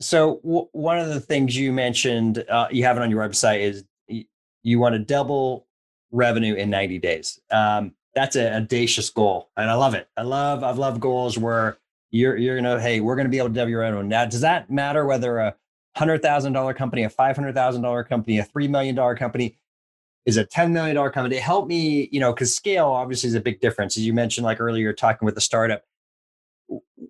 So 0.00 0.40
w- 0.42 0.68
one 0.72 0.98
of 0.98 1.08
the 1.08 1.20
things 1.20 1.56
you 1.56 1.72
mentioned, 1.72 2.44
uh, 2.48 2.68
you 2.70 2.84
have 2.84 2.96
it 2.96 3.02
on 3.02 3.10
your 3.10 3.26
website, 3.26 3.60
is 3.60 3.84
y- 4.08 4.26
you 4.62 4.78
want 4.78 4.94
to 4.94 4.98
double 4.98 5.66
revenue 6.12 6.54
in 6.54 6.70
90 6.70 6.98
days. 6.98 7.40
Um, 7.50 7.92
that's 8.14 8.36
an 8.36 8.52
audacious 8.52 9.10
goal, 9.10 9.50
and 9.56 9.70
I 9.70 9.74
love 9.74 9.94
it. 9.94 10.08
I 10.16 10.22
love 10.22 10.64
I've 10.64 10.78
loved 10.78 11.00
goals 11.00 11.36
where 11.36 11.76
you're 12.10 12.36
you're 12.36 12.56
gonna 12.56 12.80
hey 12.80 13.00
we're 13.00 13.14
gonna 13.14 13.28
be 13.28 13.36
able 13.36 13.48
to 13.48 13.54
double 13.54 13.70
your 13.70 13.80
revenue. 13.80 14.04
Now, 14.04 14.24
does 14.24 14.40
that 14.40 14.70
matter 14.70 15.04
whether 15.04 15.38
a 15.38 15.54
hundred 15.96 16.22
thousand 16.22 16.54
dollar 16.54 16.72
company, 16.72 17.02
a 17.02 17.10
five 17.10 17.36
hundred 17.36 17.54
thousand 17.54 17.82
dollar 17.82 18.02
company, 18.04 18.38
a 18.38 18.44
three 18.44 18.68
million 18.68 18.94
dollar 18.94 19.14
company? 19.16 19.58
Is 20.26 20.36
a 20.36 20.44
$10 20.44 20.72
million 20.72 20.96
company? 21.10 21.36
Help 21.36 21.68
me, 21.68 22.08
you 22.10 22.18
know, 22.18 22.32
because 22.32 22.54
scale 22.54 22.88
obviously 22.88 23.28
is 23.28 23.34
a 23.34 23.40
big 23.40 23.60
difference. 23.60 23.96
As 23.96 24.04
you 24.04 24.12
mentioned, 24.12 24.44
like 24.44 24.60
earlier, 24.60 24.92
talking 24.92 25.24
with 25.24 25.36
the 25.36 25.40
startup, 25.40 25.82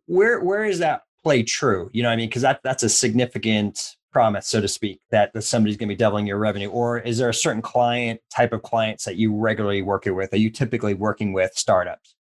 where 0.04 0.40
where 0.40 0.64
is 0.66 0.80
that 0.80 1.02
play 1.22 1.42
true. 1.42 1.90
You 1.92 2.02
know 2.02 2.10
I 2.10 2.16
mean? 2.16 2.28
Because 2.28 2.42
that 2.42 2.60
that's 2.62 2.82
a 2.82 2.88
significant 2.88 3.96
promise, 4.12 4.46
so 4.46 4.60
to 4.62 4.68
speak, 4.68 5.00
that, 5.10 5.32
that 5.34 5.42
somebody's 5.42 5.76
going 5.76 5.88
to 5.88 5.94
be 5.94 5.98
doubling 5.98 6.26
your 6.26 6.38
revenue. 6.38 6.70
Or 6.70 6.98
is 6.98 7.18
there 7.18 7.28
a 7.28 7.34
certain 7.34 7.60
client 7.60 8.20
type 8.34 8.54
of 8.54 8.62
clients 8.62 9.04
that 9.04 9.16
you 9.16 9.34
regularly 9.34 9.82
work 9.82 10.06
with? 10.06 10.32
Are 10.32 10.38
you 10.38 10.48
typically 10.48 10.94
working 10.94 11.34
with 11.34 11.52
startups? 11.54 12.14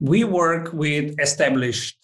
We 0.00 0.24
work 0.24 0.72
with 0.72 1.14
established 1.20 1.96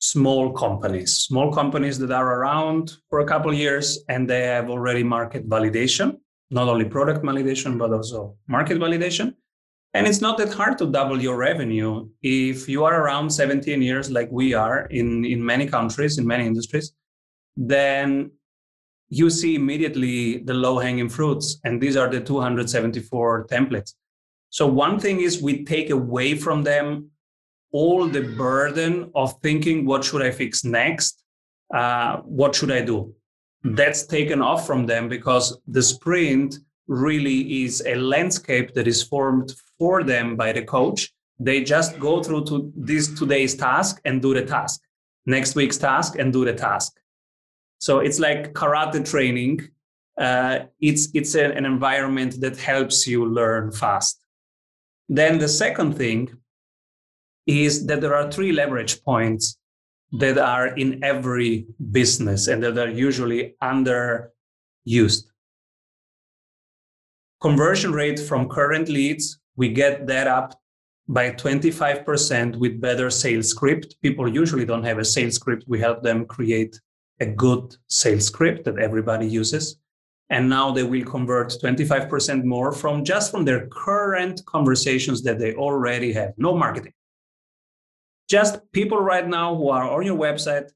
small 0.00 0.52
companies, 0.52 1.16
small 1.18 1.52
companies 1.52 1.98
that 1.98 2.10
are 2.10 2.40
around 2.40 2.94
for 3.08 3.20
a 3.20 3.26
couple 3.26 3.52
years 3.54 4.02
and 4.08 4.28
they 4.28 4.42
have 4.42 4.68
already 4.68 5.04
market 5.04 5.48
validation, 5.48 6.18
not 6.50 6.68
only 6.68 6.84
product 6.84 7.24
validation, 7.24 7.78
but 7.78 7.92
also 7.92 8.36
market 8.46 8.78
validation. 8.78 9.34
And 9.94 10.06
it's 10.06 10.20
not 10.20 10.36
that 10.38 10.52
hard 10.52 10.78
to 10.78 10.86
double 10.86 11.20
your 11.20 11.36
revenue 11.36 12.08
if 12.22 12.68
you 12.68 12.84
are 12.84 13.02
around 13.02 13.30
17 13.30 13.80
years, 13.80 14.10
like 14.10 14.28
we 14.30 14.54
are 14.54 14.86
in, 14.86 15.24
in 15.24 15.44
many 15.44 15.66
countries, 15.66 16.18
in 16.18 16.26
many 16.26 16.46
industries, 16.46 16.92
then 17.56 18.30
you 19.08 19.30
see 19.30 19.54
immediately 19.54 20.38
the 20.38 20.54
low 20.54 20.78
hanging 20.78 21.08
fruits. 21.08 21.58
And 21.64 21.80
these 21.80 21.96
are 21.96 22.08
the 22.08 22.20
274 22.20 23.46
templates. 23.46 23.94
So, 24.50 24.66
one 24.66 24.98
thing 24.98 25.20
is 25.20 25.42
we 25.42 25.64
take 25.64 25.90
away 25.90 26.34
from 26.34 26.62
them 26.62 27.10
all 27.72 28.06
the 28.06 28.22
burden 28.36 29.10
of 29.14 29.34
thinking, 29.42 29.84
what 29.84 30.04
should 30.04 30.22
I 30.22 30.30
fix 30.30 30.64
next? 30.64 31.22
Uh, 31.74 32.18
what 32.18 32.54
should 32.54 32.70
I 32.70 32.80
do? 32.82 33.14
That's 33.64 34.06
taken 34.06 34.40
off 34.40 34.66
from 34.66 34.86
them 34.86 35.08
because 35.08 35.58
the 35.66 35.82
sprint 35.82 36.56
really 36.86 37.64
is 37.64 37.82
a 37.86 37.94
landscape 37.96 38.74
that 38.74 38.88
is 38.88 39.02
formed 39.02 39.52
for 39.78 40.02
them 40.02 40.36
by 40.36 40.52
the 40.52 40.62
coach. 40.62 41.12
They 41.38 41.62
just 41.62 41.98
go 41.98 42.22
through 42.22 42.44
to 42.46 42.72
this 42.76 43.08
today's 43.18 43.54
task 43.54 44.00
and 44.04 44.22
do 44.22 44.34
the 44.34 44.44
task, 44.44 44.80
next 45.26 45.54
week's 45.54 45.78
task 45.78 46.18
and 46.18 46.32
do 46.32 46.44
the 46.44 46.54
task. 46.54 46.98
So 47.78 48.00
it's 48.00 48.18
like 48.18 48.54
karate 48.54 49.08
training. 49.08 49.68
Uh, 50.18 50.60
it's 50.80 51.08
it's 51.14 51.36
a, 51.36 51.52
an 51.52 51.64
environment 51.64 52.40
that 52.40 52.56
helps 52.56 53.06
you 53.06 53.24
learn 53.24 53.70
fast. 53.70 54.20
Then 55.08 55.38
the 55.38 55.48
second 55.48 55.96
thing 55.96 56.28
is 57.46 57.86
that 57.86 58.00
there 58.00 58.14
are 58.14 58.30
three 58.30 58.52
leverage 58.52 59.02
points 59.04 59.56
that 60.12 60.38
are 60.38 60.68
in 60.68 61.02
every 61.04 61.66
business 61.90 62.48
and 62.48 62.62
that 62.62 62.78
are 62.78 62.90
usually 62.90 63.54
underused 63.62 65.24
conversion 67.40 67.92
rate 67.92 68.18
from 68.18 68.48
current 68.48 68.88
leads, 68.88 69.38
we 69.56 69.68
get 69.68 70.06
that 70.06 70.26
up 70.26 70.60
by 71.08 71.30
25% 71.30 72.56
with 72.56 72.80
better 72.80 73.10
sales 73.10 73.48
script. 73.48 73.96
People 74.02 74.28
usually 74.28 74.64
don't 74.64 74.84
have 74.84 74.98
a 74.98 75.04
sales 75.04 75.36
script. 75.36 75.64
We 75.66 75.80
help 75.80 76.02
them 76.02 76.26
create 76.26 76.78
a 77.20 77.26
good 77.26 77.76
sales 77.88 78.26
script 78.26 78.64
that 78.64 78.78
everybody 78.78 79.26
uses. 79.26 79.78
And 80.30 80.48
now 80.48 80.72
they 80.72 80.82
will 80.82 81.04
convert 81.04 81.48
25% 81.48 82.44
more 82.44 82.70
from 82.72 83.04
just 83.04 83.30
from 83.30 83.44
their 83.46 83.66
current 83.68 84.44
conversations 84.44 85.22
that 85.22 85.38
they 85.38 85.54
already 85.54 86.12
have. 86.12 86.34
No 86.36 86.54
marketing. 86.54 86.92
Just 88.28 88.60
people 88.72 88.98
right 88.98 89.26
now 89.26 89.54
who 89.54 89.70
are 89.70 89.88
on 89.88 90.04
your 90.04 90.18
website, 90.18 90.70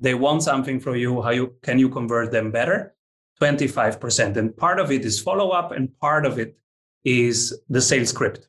they 0.00 0.14
want 0.14 0.42
something 0.42 0.78
from 0.80 0.96
you. 0.96 1.22
How 1.22 1.30
you 1.30 1.54
can 1.62 1.78
you 1.78 1.88
convert 1.88 2.30
them 2.30 2.50
better? 2.50 2.94
25%. 3.40 4.36
And 4.36 4.56
part 4.56 4.78
of 4.78 4.92
it 4.92 5.04
is 5.04 5.20
follow 5.20 5.50
up, 5.50 5.72
and 5.72 5.98
part 5.98 6.24
of 6.24 6.38
it 6.38 6.56
is 7.04 7.58
the 7.68 7.80
sales 7.80 8.10
script. 8.10 8.48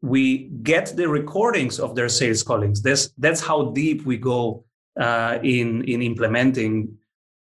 we 0.00 0.48
get 0.62 0.96
the 0.96 1.06
recordings 1.06 1.78
of 1.78 1.94
their 1.94 2.08
sales 2.08 2.42
callings. 2.42 2.80
That's, 2.80 3.10
that's 3.18 3.42
how 3.42 3.70
deep 3.72 4.06
we 4.06 4.16
go 4.16 4.64
uh, 4.98 5.38
in, 5.42 5.84
in 5.84 6.00
implementing. 6.00 6.96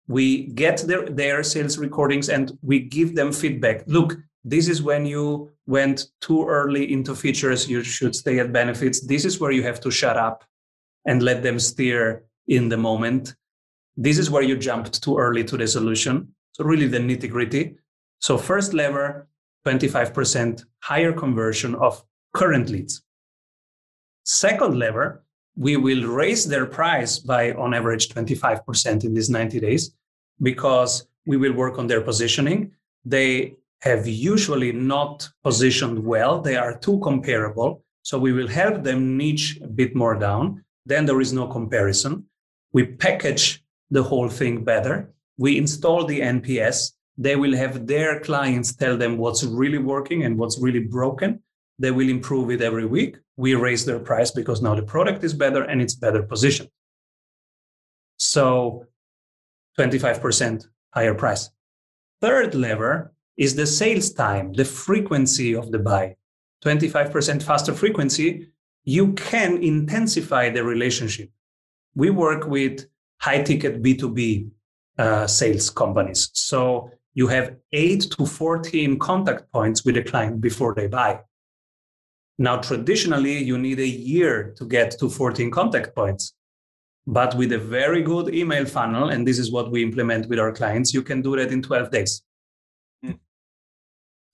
We 0.06 0.48
get 0.48 0.78
their, 0.80 1.08
their 1.08 1.42
sales 1.42 1.78
recordings 1.78 2.28
and 2.28 2.52
we 2.60 2.80
give 2.80 3.14
them 3.14 3.32
feedback. 3.32 3.84
Look, 3.86 4.18
this 4.46 4.68
is 4.68 4.80
when 4.80 5.04
you 5.04 5.50
went 5.66 6.06
too 6.20 6.46
early 6.46 6.92
into 6.92 7.16
features. 7.16 7.68
You 7.68 7.82
should 7.82 8.14
stay 8.14 8.38
at 8.38 8.52
benefits. 8.52 9.04
This 9.04 9.24
is 9.24 9.40
where 9.40 9.50
you 9.50 9.64
have 9.64 9.80
to 9.80 9.90
shut 9.90 10.16
up 10.16 10.44
and 11.04 11.20
let 11.20 11.42
them 11.42 11.58
steer 11.58 12.22
in 12.46 12.68
the 12.68 12.76
moment. 12.76 13.34
This 13.96 14.18
is 14.18 14.30
where 14.30 14.44
you 14.44 14.56
jumped 14.56 15.02
too 15.02 15.18
early 15.18 15.42
to 15.42 15.56
the 15.56 15.66
solution. 15.66 16.32
So, 16.52 16.62
really, 16.62 16.86
the 16.86 16.98
nitty 16.98 17.28
gritty. 17.28 17.74
So, 18.20 18.38
first 18.38 18.72
lever, 18.72 19.26
25% 19.66 20.64
higher 20.80 21.12
conversion 21.12 21.74
of 21.74 22.04
current 22.32 22.68
leads. 22.68 23.02
Second 24.22 24.78
lever, 24.78 25.24
we 25.56 25.76
will 25.76 26.06
raise 26.06 26.46
their 26.46 26.66
price 26.66 27.18
by 27.18 27.52
on 27.54 27.74
average 27.74 28.10
25% 28.10 29.02
in 29.02 29.12
these 29.12 29.28
90 29.28 29.58
days 29.58 29.90
because 30.40 31.08
we 31.26 31.36
will 31.36 31.52
work 31.52 31.80
on 31.80 31.88
their 31.88 32.00
positioning. 32.00 32.70
They 33.04 33.56
have 33.86 34.06
usually 34.06 34.72
not 34.72 35.28
positioned 35.42 35.98
well, 35.98 36.40
they 36.40 36.56
are 36.56 36.78
too 36.78 36.98
comparable. 37.00 37.82
So 38.02 38.18
we 38.18 38.32
will 38.32 38.48
help 38.48 38.84
them 38.84 39.16
niche 39.16 39.58
a 39.62 39.66
bit 39.66 39.96
more 39.96 40.14
down. 40.14 40.64
Then 40.84 41.06
there 41.06 41.20
is 41.20 41.32
no 41.32 41.48
comparison. 41.48 42.26
We 42.72 42.84
package 42.84 43.64
the 43.90 44.02
whole 44.02 44.28
thing 44.28 44.64
better. 44.64 45.12
We 45.38 45.58
install 45.58 46.04
the 46.04 46.20
NPS. 46.20 46.92
They 47.18 47.36
will 47.36 47.56
have 47.56 47.86
their 47.86 48.20
clients 48.20 48.74
tell 48.74 48.96
them 48.96 49.18
what's 49.18 49.42
really 49.42 49.78
working 49.78 50.24
and 50.24 50.38
what's 50.38 50.60
really 50.60 50.84
broken. 50.84 51.42
They 51.78 51.90
will 51.90 52.08
improve 52.08 52.50
it 52.50 52.62
every 52.62 52.86
week. 52.86 53.16
We 53.36 53.54
raise 53.54 53.84
their 53.84 53.98
price 53.98 54.30
because 54.30 54.62
now 54.62 54.74
the 54.74 54.82
product 54.82 55.24
is 55.24 55.34
better 55.34 55.62
and 55.62 55.82
it's 55.82 55.94
better 55.94 56.22
positioned. 56.22 56.70
So 58.18 58.86
25% 59.78 60.66
higher 60.94 61.14
price. 61.14 61.50
Third 62.20 62.54
lever 62.54 63.12
is 63.36 63.54
the 63.54 63.66
sales 63.66 64.12
time, 64.12 64.52
the 64.52 64.64
frequency 64.64 65.54
of 65.54 65.70
the 65.70 65.78
buy. 65.78 66.16
25% 66.64 67.42
faster 67.42 67.74
frequency, 67.74 68.48
you 68.84 69.12
can 69.12 69.62
intensify 69.62 70.48
the 70.48 70.64
relationship. 70.64 71.30
We 71.94 72.10
work 72.10 72.46
with 72.46 72.86
high 73.20 73.42
ticket 73.42 73.82
B2B 73.82 74.50
uh, 74.98 75.26
sales 75.26 75.70
companies. 75.70 76.30
So 76.32 76.90
you 77.14 77.26
have 77.28 77.56
eight 77.72 78.10
to 78.16 78.26
14 78.26 78.98
contact 78.98 79.50
points 79.52 79.84
with 79.84 79.96
a 79.96 80.02
client 80.02 80.40
before 80.40 80.74
they 80.74 80.86
buy. 80.86 81.20
Now, 82.38 82.58
traditionally, 82.58 83.42
you 83.42 83.56
need 83.56 83.80
a 83.80 83.86
year 83.86 84.54
to 84.58 84.66
get 84.66 84.98
to 84.98 85.08
14 85.08 85.50
contact 85.50 85.94
points. 85.94 86.34
But 87.06 87.34
with 87.34 87.52
a 87.52 87.58
very 87.58 88.02
good 88.02 88.34
email 88.34 88.66
funnel, 88.66 89.08
and 89.08 89.26
this 89.26 89.38
is 89.38 89.50
what 89.50 89.70
we 89.70 89.82
implement 89.82 90.28
with 90.28 90.38
our 90.38 90.52
clients, 90.52 90.92
you 90.92 91.02
can 91.02 91.22
do 91.22 91.36
that 91.36 91.52
in 91.52 91.62
12 91.62 91.90
days. 91.90 92.22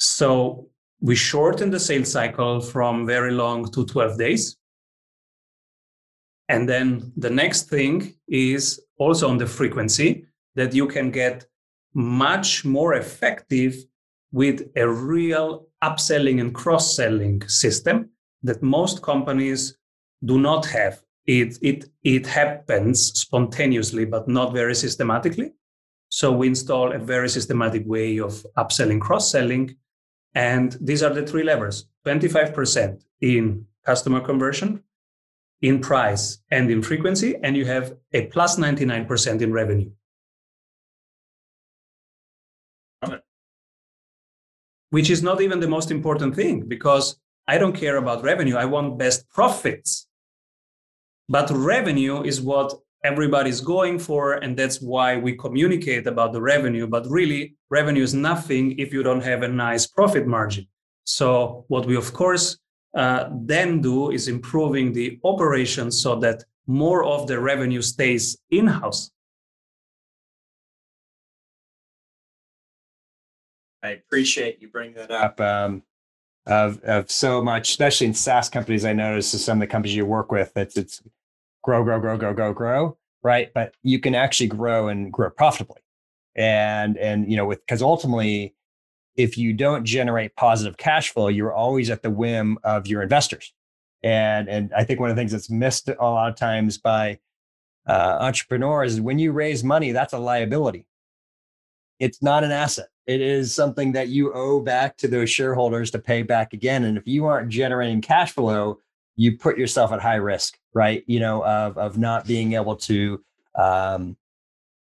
So 0.02 0.68
we 1.00 1.14
shorten 1.14 1.70
the 1.70 1.78
sales 1.78 2.10
cycle 2.10 2.60
from 2.60 3.06
very 3.06 3.30
long 3.30 3.70
to 3.70 3.86
12 3.86 4.18
days. 4.18 4.56
And 6.48 6.68
then 6.68 7.12
the 7.16 7.30
next 7.30 7.70
thing 7.70 8.14
is 8.26 8.80
also 8.98 9.28
on 9.28 9.38
the 9.38 9.46
frequency 9.46 10.26
that 10.56 10.74
you 10.74 10.88
can 10.88 11.12
get 11.12 11.46
much 11.94 12.64
more 12.64 12.94
effective 12.94 13.76
with 14.32 14.68
a 14.74 14.88
real 14.88 15.68
upselling 15.84 16.40
and 16.40 16.52
cross 16.52 16.96
selling 16.96 17.46
system 17.46 18.10
that 18.42 18.60
most 18.60 19.02
companies 19.02 19.78
do 20.24 20.36
not 20.36 20.66
have. 20.66 21.00
It, 21.26 21.58
it, 21.62 21.84
it 22.02 22.26
happens 22.26 23.12
spontaneously, 23.20 24.04
but 24.06 24.26
not 24.26 24.52
very 24.52 24.74
systematically. 24.74 25.52
So 26.08 26.32
we 26.32 26.48
install 26.48 26.90
a 26.90 26.98
very 26.98 27.28
systematic 27.28 27.84
way 27.86 28.18
of 28.18 28.44
upselling, 28.58 29.00
cross 29.00 29.30
selling. 29.30 29.76
And 30.34 30.76
these 30.80 31.02
are 31.02 31.12
the 31.12 31.26
three 31.26 31.42
levers 31.42 31.86
25% 32.06 33.02
in 33.20 33.66
customer 33.84 34.20
conversion, 34.20 34.82
in 35.60 35.80
price, 35.80 36.38
and 36.50 36.70
in 36.70 36.82
frequency. 36.82 37.36
And 37.42 37.56
you 37.56 37.66
have 37.66 37.96
a 38.12 38.26
plus 38.26 38.58
99% 38.58 39.42
in 39.42 39.52
revenue. 39.52 39.90
which 44.92 45.08
is 45.08 45.22
not 45.22 45.40
even 45.40 45.58
the 45.58 45.74
most 45.76 45.90
important 45.90 46.36
thing 46.36 46.68
because 46.68 47.18
I 47.48 47.56
don't 47.56 47.74
care 47.74 47.96
about 47.96 48.22
revenue. 48.22 48.56
I 48.56 48.66
want 48.66 48.98
best 48.98 49.26
profits. 49.30 50.06
But 51.30 51.50
revenue 51.50 52.22
is 52.22 52.42
what 52.42 52.74
everybody's 53.04 53.60
going 53.60 53.98
for. 53.98 54.34
And 54.34 54.56
that's 54.56 54.80
why 54.80 55.16
we 55.16 55.36
communicate 55.36 56.06
about 56.06 56.32
the 56.32 56.40
revenue. 56.40 56.86
But 56.86 57.06
really, 57.08 57.56
revenue 57.70 58.02
is 58.02 58.14
nothing 58.14 58.78
if 58.78 58.92
you 58.92 59.02
don't 59.02 59.22
have 59.22 59.42
a 59.42 59.48
nice 59.48 59.86
profit 59.86 60.26
margin. 60.26 60.66
So, 61.04 61.64
what 61.68 61.86
we, 61.86 61.96
of 61.96 62.12
course, 62.12 62.58
uh, 62.94 63.28
then 63.32 63.80
do 63.80 64.10
is 64.10 64.28
improving 64.28 64.92
the 64.92 65.18
operations 65.24 66.00
so 66.02 66.16
that 66.20 66.44
more 66.66 67.04
of 67.04 67.26
the 67.26 67.40
revenue 67.40 67.82
stays 67.82 68.38
in 68.50 68.68
house. 68.68 69.10
I 73.82 73.90
appreciate 73.90 74.62
you 74.62 74.68
bringing 74.68 74.94
that 74.94 75.10
up. 75.10 75.40
Um, 75.40 75.82
of 76.46 76.82
of 76.82 77.10
so 77.10 77.42
much, 77.42 77.70
especially 77.70 78.08
in 78.08 78.14
SaaS 78.14 78.48
companies, 78.48 78.84
I 78.84 78.92
notice 78.92 79.30
some 79.44 79.58
of 79.58 79.60
the 79.60 79.66
companies 79.66 79.96
you 79.96 80.06
work 80.06 80.30
with, 80.30 80.52
it's 80.56 80.76
it's 80.76 81.02
grow, 81.62 81.84
grow, 81.84 82.00
grow, 82.00 82.16
grow, 82.16 82.34
grow, 82.34 82.52
grow, 82.52 82.96
right? 83.22 83.52
But 83.54 83.74
you 83.82 83.98
can 84.00 84.14
actually 84.14 84.48
grow 84.48 84.88
and 84.88 85.12
grow 85.12 85.30
profitably, 85.30 85.80
and 86.36 86.96
and 86.98 87.30
you 87.30 87.36
know 87.36 87.46
with 87.46 87.60
because 87.60 87.82
ultimately, 87.82 88.54
if 89.16 89.38
you 89.38 89.52
don't 89.52 89.84
generate 89.84 90.36
positive 90.36 90.76
cash 90.76 91.10
flow, 91.10 91.28
you're 91.28 91.54
always 91.54 91.90
at 91.90 92.02
the 92.02 92.10
whim 92.10 92.58
of 92.64 92.86
your 92.86 93.02
investors, 93.02 93.52
and 94.02 94.48
and 94.48 94.72
I 94.76 94.84
think 94.84 95.00
one 95.00 95.10
of 95.10 95.16
the 95.16 95.20
things 95.20 95.32
that's 95.32 95.50
missed 95.50 95.88
a 95.88 95.94
lot 96.00 96.30
of 96.30 96.36
times 96.36 96.78
by 96.78 97.18
uh, 97.86 98.18
entrepreneurs 98.20 98.94
is 98.94 99.00
when 99.00 99.18
you 99.18 99.32
raise 99.32 99.64
money, 99.64 99.92
that's 99.92 100.12
a 100.12 100.18
liability. 100.18 100.86
It's 101.98 102.22
not 102.22 102.44
an 102.44 102.50
asset 102.50 102.88
it 103.06 103.20
is 103.20 103.54
something 103.54 103.92
that 103.92 104.08
you 104.08 104.32
owe 104.32 104.60
back 104.60 104.96
to 104.98 105.08
those 105.08 105.30
shareholders 105.30 105.90
to 105.90 105.98
pay 105.98 106.22
back 106.22 106.52
again. 106.52 106.84
And 106.84 106.96
if 106.96 107.06
you 107.06 107.26
aren't 107.26 107.48
generating 107.48 108.00
cash 108.00 108.32
flow, 108.32 108.78
you 109.16 109.36
put 109.36 109.58
yourself 109.58 109.92
at 109.92 110.00
high 110.00 110.16
risk, 110.16 110.58
right? 110.74 111.04
You 111.06 111.20
know, 111.20 111.44
of 111.44 111.78
of 111.78 111.98
not 111.98 112.26
being 112.26 112.54
able 112.54 112.76
to 112.76 113.22
um, 113.58 114.16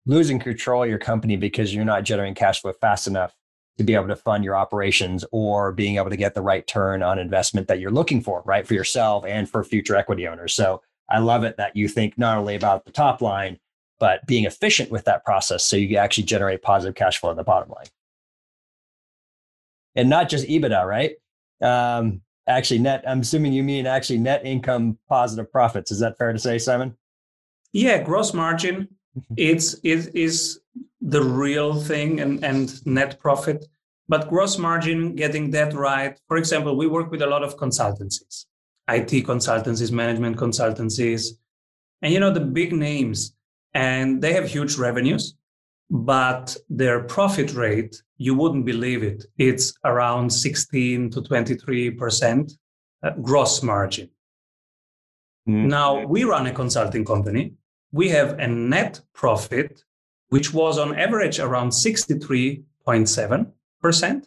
losing 0.06 0.40
control 0.40 0.84
of 0.84 0.90
your 0.90 1.00
company 1.00 1.36
because 1.36 1.74
you're 1.74 1.86
not 1.86 2.04
generating 2.04 2.36
cash 2.36 2.62
flow 2.62 2.74
fast 2.74 3.08
enough 3.08 3.34
to 3.78 3.84
be 3.84 3.94
able 3.94 4.08
to 4.08 4.16
fund 4.16 4.44
your 4.44 4.56
operations 4.56 5.26
or 5.32 5.72
being 5.72 5.98
able 5.98 6.10
to 6.10 6.16
get 6.16 6.34
the 6.34 6.42
right 6.42 6.66
turn 6.66 7.04
on 7.04 7.20
investment 7.20 7.68
that 7.68 7.80
you're 7.80 7.92
looking 7.92 8.22
for, 8.22 8.42
right, 8.46 8.66
for 8.66 8.74
yourself 8.74 9.26
and 9.26 9.50
for 9.50 9.64
future 9.64 9.96
equity 9.96 10.28
owners. 10.28 10.54
So 10.54 10.82
I 11.10 11.20
love 11.20 11.44
it 11.44 11.58
that 11.58 11.76
you 11.76 11.88
think 11.90 12.18
not 12.18 12.38
only 12.38 12.56
about 12.56 12.86
the 12.86 12.92
top 12.92 13.22
line, 13.22 13.60
but 14.00 14.26
being 14.28 14.46
efficient 14.46 14.92
with 14.92 15.06
that 15.06 15.26
process 15.26 15.64
so 15.66 15.76
you 15.76 15.98
actually 15.98 16.24
generate 16.24 16.62
positive 16.62 16.96
cash 16.96 17.20
flow 17.20 17.32
in 17.32 17.38
the 17.38 17.44
bottom 17.44 17.70
line 17.70 17.88
and 19.96 20.10
not 20.10 20.30
just 20.30 20.48
EBITDA, 20.48 20.86
right? 20.86 21.16
Um, 21.62 22.22
actually, 22.48 22.80
net. 22.80 23.04
I'm 23.08 23.22
assuming 23.22 23.54
you 23.54 23.64
mean 23.64 23.86
actually 23.86 24.20
net 24.20 24.46
income 24.46 24.98
positive 25.10 25.52
profits. 25.52 25.92
Is 25.92 26.00
that 26.00 26.18
fair 26.18 26.34
to 26.34 26.40
say, 26.40 26.58
Simon? 26.58 26.96
Yeah, 27.74 28.02
gross 28.02 28.34
margin. 28.34 28.88
Mm-hmm. 29.18 29.34
it's 29.38 29.76
it 29.84 30.14
is 30.14 30.60
the 31.00 31.24
real 31.24 31.80
thing, 31.80 32.20
and 32.20 32.44
and 32.44 32.86
net 32.86 33.20
profit. 33.20 33.66
But 34.08 34.30
gross 34.30 34.58
margin, 34.58 35.16
getting 35.16 35.52
that 35.52 35.74
right. 35.74 36.20
For 36.28 36.38
example, 36.38 36.76
we 36.76 36.88
work 36.88 37.10
with 37.12 37.22
a 37.22 37.28
lot 37.28 37.44
of 37.44 37.58
consultancies, 37.58 38.46
IT 38.90 39.26
consultancies, 39.26 39.92
management 39.92 40.38
consultancies, 40.38 41.30
and 42.02 42.14
you 42.14 42.20
know 42.20 42.32
the 42.32 42.42
big 42.42 42.74
names, 42.74 43.36
and 43.74 44.22
they 44.22 44.34
have 44.34 44.48
huge 44.48 44.76
revenues 44.76 45.36
but 45.90 46.56
their 46.70 47.02
profit 47.04 47.54
rate, 47.54 48.02
you 48.18 48.36
wouldn't 48.36 48.66
believe 48.66 49.04
it. 49.04 49.26
It's 49.38 49.74
around 49.84 50.32
16 50.32 51.10
to 51.12 51.22
23% 51.22 52.58
uh, 53.04 53.12
gross 53.22 53.62
margin. 53.62 54.10
Mm-hmm. 55.48 55.68
Now, 55.68 56.04
we 56.06 56.24
run 56.24 56.48
a 56.48 56.54
consulting 56.54 57.06
company. 57.06 57.54
We 57.92 58.10
have 58.10 58.40
a 58.40 58.48
net 58.48 59.00
profit, 59.14 59.84
which 60.30 60.52
was 60.54 60.80
on 60.80 60.98
average 60.98 61.40
around 61.40 61.70
63.7% 61.70 64.26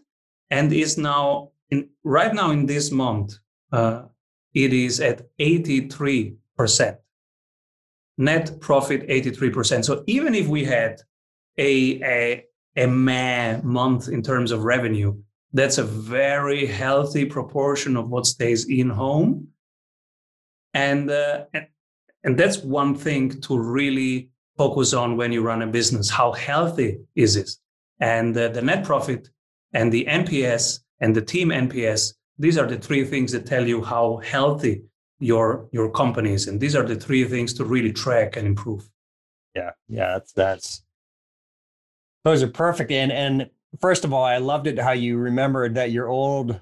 and 0.50 0.72
is 0.72 0.96
now 0.96 1.50
in, 1.70 1.88
right 2.04 2.34
now 2.34 2.50
in 2.50 2.66
this 2.66 2.90
month, 2.90 3.38
uh, 3.72 4.02
it 4.54 4.72
is 4.72 5.00
at 5.00 5.22
83%. 5.38 6.36
Net 8.16 8.60
profit 8.60 9.06
83%. 9.08 9.84
So 9.84 10.02
even 10.06 10.34
if 10.34 10.48
we 10.48 10.64
had 10.64 11.02
a, 11.58 12.02
a, 12.02 12.44
a 12.76 12.86
meh 12.86 13.60
month 13.62 14.08
in 14.08 14.22
terms 14.22 14.52
of 14.52 14.64
revenue, 14.64 15.20
That's 15.52 15.78
a 15.78 15.84
very 15.84 16.66
healthy 16.66 17.24
proportion 17.24 17.96
of 17.96 18.08
what 18.08 18.26
stays 18.26 18.68
in 18.68 18.90
home. 18.90 19.48
And, 20.74 21.10
uh, 21.10 21.44
and, 22.22 22.36
that's 22.38 22.58
one 22.58 22.94
thing 22.94 23.40
to 23.40 23.58
really 23.58 24.30
focus 24.56 24.92
on 24.92 25.16
when 25.16 25.32
you 25.32 25.42
run 25.42 25.62
a 25.62 25.66
business. 25.66 26.10
How 26.10 26.32
healthy 26.32 27.00
is 27.14 27.36
it? 27.36 27.50
And 28.00 28.36
uh, 28.36 28.48
the 28.48 28.62
net 28.62 28.84
profit 28.84 29.28
and 29.72 29.90
the 29.90 30.04
NPS 30.04 30.80
and 31.00 31.16
the 31.16 31.22
team 31.22 31.48
NPS, 31.48 32.14
these 32.38 32.58
are 32.58 32.66
the 32.66 32.78
three 32.78 33.04
things 33.04 33.32
that 33.32 33.46
tell 33.46 33.66
you 33.66 33.82
how 33.82 34.18
healthy 34.18 34.82
your 35.20 35.68
your 35.72 35.90
company 35.90 36.32
is. 36.32 36.46
And 36.48 36.60
these 36.60 36.76
are 36.76 36.84
the 36.84 36.96
three 36.96 37.24
things 37.24 37.54
to 37.54 37.64
really 37.64 37.92
track 37.92 38.36
and 38.36 38.46
improve. 38.46 38.88
Yeah, 39.54 39.70
yeah, 39.88 40.10
that's 40.12 40.32
that's 40.32 40.82
those 42.24 42.42
are 42.42 42.48
perfect. 42.48 42.90
And 42.90 43.12
and 43.12 43.50
first 43.80 44.04
of 44.04 44.12
all, 44.12 44.24
I 44.24 44.38
loved 44.38 44.66
it 44.66 44.78
how 44.78 44.92
you 44.92 45.16
remembered 45.18 45.74
that 45.74 45.90
your 45.90 46.08
old 46.08 46.60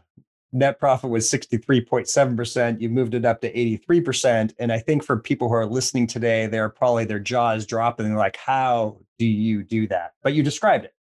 net 0.52 0.78
profit 0.78 1.10
was 1.10 1.30
63.7%. 1.30 2.80
You 2.80 2.88
moved 2.88 3.14
it 3.14 3.24
up 3.24 3.40
to 3.42 3.52
83%. 3.52 4.54
And 4.58 4.72
I 4.72 4.78
think 4.78 5.04
for 5.04 5.18
people 5.18 5.48
who 5.48 5.54
are 5.54 5.66
listening 5.66 6.06
today, 6.06 6.46
they're 6.46 6.68
probably 6.68 7.04
their 7.04 7.18
jaws 7.18 7.66
dropping. 7.66 8.06
They're 8.06 8.16
like, 8.16 8.36
how 8.36 8.98
do 9.18 9.26
you 9.26 9.62
do 9.62 9.86
that? 9.88 10.12
But 10.22 10.34
you 10.34 10.42
described 10.42 10.84
it. 10.84 10.94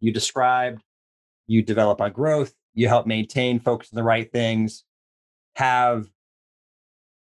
You 0.00 0.12
described, 0.12 0.82
you 1.46 1.62
develop 1.62 2.00
on 2.00 2.12
growth, 2.12 2.54
you 2.74 2.88
help 2.88 3.06
maintain, 3.06 3.60
focus 3.60 3.88
on 3.92 3.96
the 3.96 4.02
right 4.02 4.30
things, 4.30 4.84
have 5.56 6.08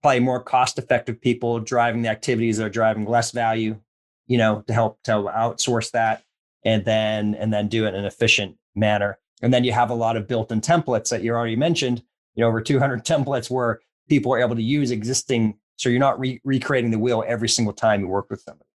probably 0.02 0.20
more 0.20 0.42
cost 0.42 0.78
effective 0.78 1.22
people 1.22 1.60
driving 1.60 2.02
the 2.02 2.10
activities 2.10 2.58
that 2.58 2.66
are 2.66 2.70
driving 2.70 3.06
less 3.06 3.32
value, 3.32 3.80
you 4.28 4.38
know, 4.38 4.64
to 4.68 4.74
help 4.74 5.02
to 5.04 5.12
outsource 5.12 5.92
that 5.92 6.24
and 6.66 6.86
then 6.86 7.36
and 7.36 7.54
then 7.54 7.68
do 7.68 7.86
it 7.86 7.90
in 7.90 7.96
an 7.96 8.06
efficient 8.06 8.58
manner. 8.76 9.20
And 9.42 9.54
then 9.54 9.64
you 9.64 9.74
have 9.74 9.90
a 9.90 9.96
lot 9.96 10.16
of 10.16 10.28
built-in 10.28 10.62
templates 10.62 11.10
that 11.10 11.22
you 11.22 11.34
already 11.34 11.56
mentioned, 11.56 12.02
you 12.36 12.42
know, 12.42 12.48
over 12.48 12.62
200 12.62 13.06
templates 13.06 13.50
where 13.50 13.82
people 14.08 14.34
are 14.34 14.40
able 14.40 14.56
to 14.56 14.64
use 14.64 14.92
existing. 14.92 15.58
So 15.76 15.90
you're 15.90 16.00
not 16.00 16.20
re- 16.20 16.42
recreating 16.44 16.92
the 16.92 17.00
wheel 17.00 17.24
every 17.28 17.50
single 17.50 17.74
time 17.74 18.02
you 18.02 18.08
work 18.08 18.30
with 18.30 18.42
somebody. 18.42 18.68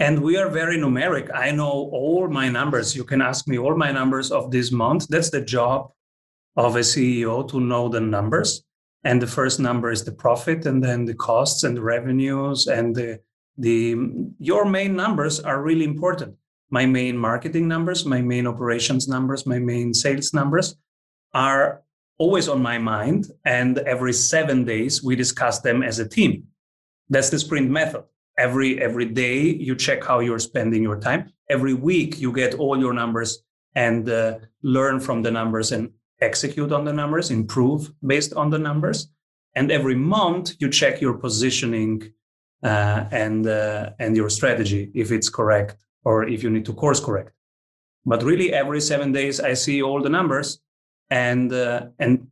And 0.00 0.22
we 0.22 0.36
are 0.36 0.48
very 0.48 0.76
numeric. 0.76 1.30
I 1.32 1.52
know 1.52 1.70
all 1.70 2.26
my 2.28 2.48
numbers. 2.48 2.96
You 2.96 3.04
can 3.04 3.22
ask 3.22 3.46
me 3.46 3.58
all 3.58 3.76
my 3.76 3.92
numbers 3.92 4.32
of 4.32 4.50
this 4.50 4.72
month. 4.72 5.06
That's 5.08 5.30
the 5.30 5.40
job 5.40 5.92
of 6.56 6.74
a 6.74 6.80
CEO 6.80 7.48
to 7.48 7.60
know 7.60 7.88
the 7.88 8.00
numbers. 8.00 8.64
And 9.04 9.22
the 9.22 9.26
first 9.26 9.60
number 9.60 9.92
is 9.92 10.04
the 10.04 10.12
profit, 10.12 10.66
and 10.66 10.82
then 10.82 11.04
the 11.04 11.14
costs 11.14 11.62
and 11.62 11.76
the 11.76 11.82
revenues 11.82 12.66
and 12.66 12.96
the 12.96 13.20
the 13.56 13.96
your 14.38 14.64
main 14.64 14.96
numbers 14.96 15.38
are 15.38 15.62
really 15.62 15.84
important 15.84 16.36
my 16.78 16.86
main 16.86 17.16
marketing 17.16 17.66
numbers, 17.68 18.04
my 18.04 18.20
main 18.20 18.46
operations 18.52 19.06
numbers, 19.06 19.46
my 19.46 19.60
main 19.60 19.94
sales 19.94 20.34
numbers 20.38 20.74
are 21.32 21.66
always 22.18 22.46
on 22.48 22.60
my 22.70 22.78
mind. 22.78 23.22
And 23.44 23.78
every 23.94 24.12
seven 24.12 24.64
days, 24.64 24.92
we 25.06 25.14
discuss 25.14 25.60
them 25.60 25.78
as 25.90 25.96
a 26.00 26.08
team. 26.16 26.32
That's 27.12 27.30
the 27.30 27.38
sprint 27.38 27.70
method. 27.70 28.02
Every, 28.46 28.70
every 28.88 29.08
day, 29.24 29.38
you 29.68 29.76
check 29.86 30.00
how 30.10 30.18
you're 30.18 30.46
spending 30.50 30.82
your 30.82 30.98
time. 30.98 31.20
Every 31.48 31.74
week, 31.74 32.10
you 32.18 32.32
get 32.32 32.54
all 32.54 32.76
your 32.84 32.94
numbers 33.02 33.30
and 33.76 34.02
uh, 34.10 34.38
learn 34.76 34.98
from 34.98 35.22
the 35.22 35.30
numbers 35.30 35.70
and 35.70 35.84
execute 36.20 36.72
on 36.72 36.84
the 36.84 36.92
numbers, 36.92 37.30
improve 37.30 37.92
based 38.12 38.32
on 38.34 38.50
the 38.50 38.58
numbers. 38.58 38.98
And 39.54 39.70
every 39.70 39.94
month, 39.94 40.46
you 40.58 40.68
check 40.70 41.00
your 41.00 41.14
positioning 41.26 42.12
uh, 42.64 43.04
and, 43.12 43.46
uh, 43.46 43.90
and 44.00 44.16
your 44.16 44.30
strategy 44.38 44.90
if 44.92 45.12
it's 45.12 45.28
correct 45.28 45.76
or 46.04 46.28
if 46.28 46.42
you 46.42 46.50
need 46.50 46.64
to 46.66 46.72
course 46.72 47.00
correct. 47.00 47.32
But 48.06 48.22
really, 48.22 48.52
every 48.52 48.80
seven 48.80 49.12
days, 49.12 49.40
I 49.40 49.54
see 49.54 49.82
all 49.82 50.02
the 50.02 50.10
numbers, 50.10 50.60
and 51.10 51.52
uh, 51.52 51.86
and 51.98 52.28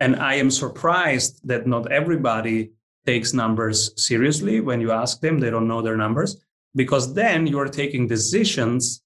and 0.00 0.16
I 0.16 0.34
am 0.34 0.50
surprised 0.50 1.46
that 1.46 1.66
not 1.66 1.92
everybody 1.92 2.72
takes 3.06 3.34
numbers 3.34 3.92
seriously. 4.02 4.60
When 4.60 4.80
you 4.80 4.90
ask 4.92 5.20
them, 5.20 5.38
they 5.38 5.50
don't 5.50 5.68
know 5.68 5.82
their 5.82 5.96
numbers 5.96 6.42
because 6.74 7.12
then 7.14 7.46
you 7.46 7.58
are 7.58 7.68
taking 7.68 8.06
decisions 8.06 9.02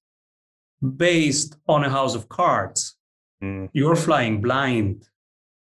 based 0.97 1.57
on 1.67 1.85
a 1.85 1.91
house 1.91 2.15
of 2.15 2.29
cards. 2.29 2.97
Mm. 3.43 3.69
You're 3.73 3.97
flying 3.97 4.41
blind. 4.41 5.09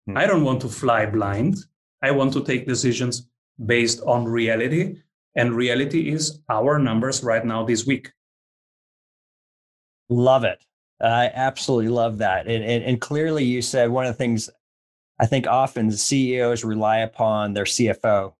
Mm. 0.09 0.17
I 0.17 0.27
don't 0.27 0.43
want 0.43 0.61
to 0.61 0.69
fly 0.69 1.05
blind. 1.05 1.55
I 2.01 2.11
want 2.11 2.33
to 2.33 2.43
take 2.43 2.67
decisions 2.67 3.27
based 3.65 4.01
on 4.01 4.25
reality 4.25 4.97
and 5.37 5.53
reality 5.53 6.11
is 6.11 6.39
our 6.49 6.79
numbers 6.79 7.23
right 7.23 7.45
now 7.45 7.63
this 7.63 7.85
week. 7.85 8.11
Love 10.09 10.43
it. 10.43 10.65
I 10.99 11.29
absolutely 11.33 11.89
love 11.89 12.17
that. 12.17 12.47
And, 12.47 12.63
and, 12.63 12.83
and 12.83 12.99
clearly, 12.99 13.45
you 13.45 13.61
said 13.61 13.91
one 13.91 14.05
of 14.05 14.13
the 14.13 14.17
things 14.17 14.49
I 15.19 15.27
think 15.27 15.45
often 15.45 15.91
CEOs 15.91 16.63
rely 16.63 16.97
upon 16.99 17.53
their 17.53 17.65
CFO, 17.65 18.33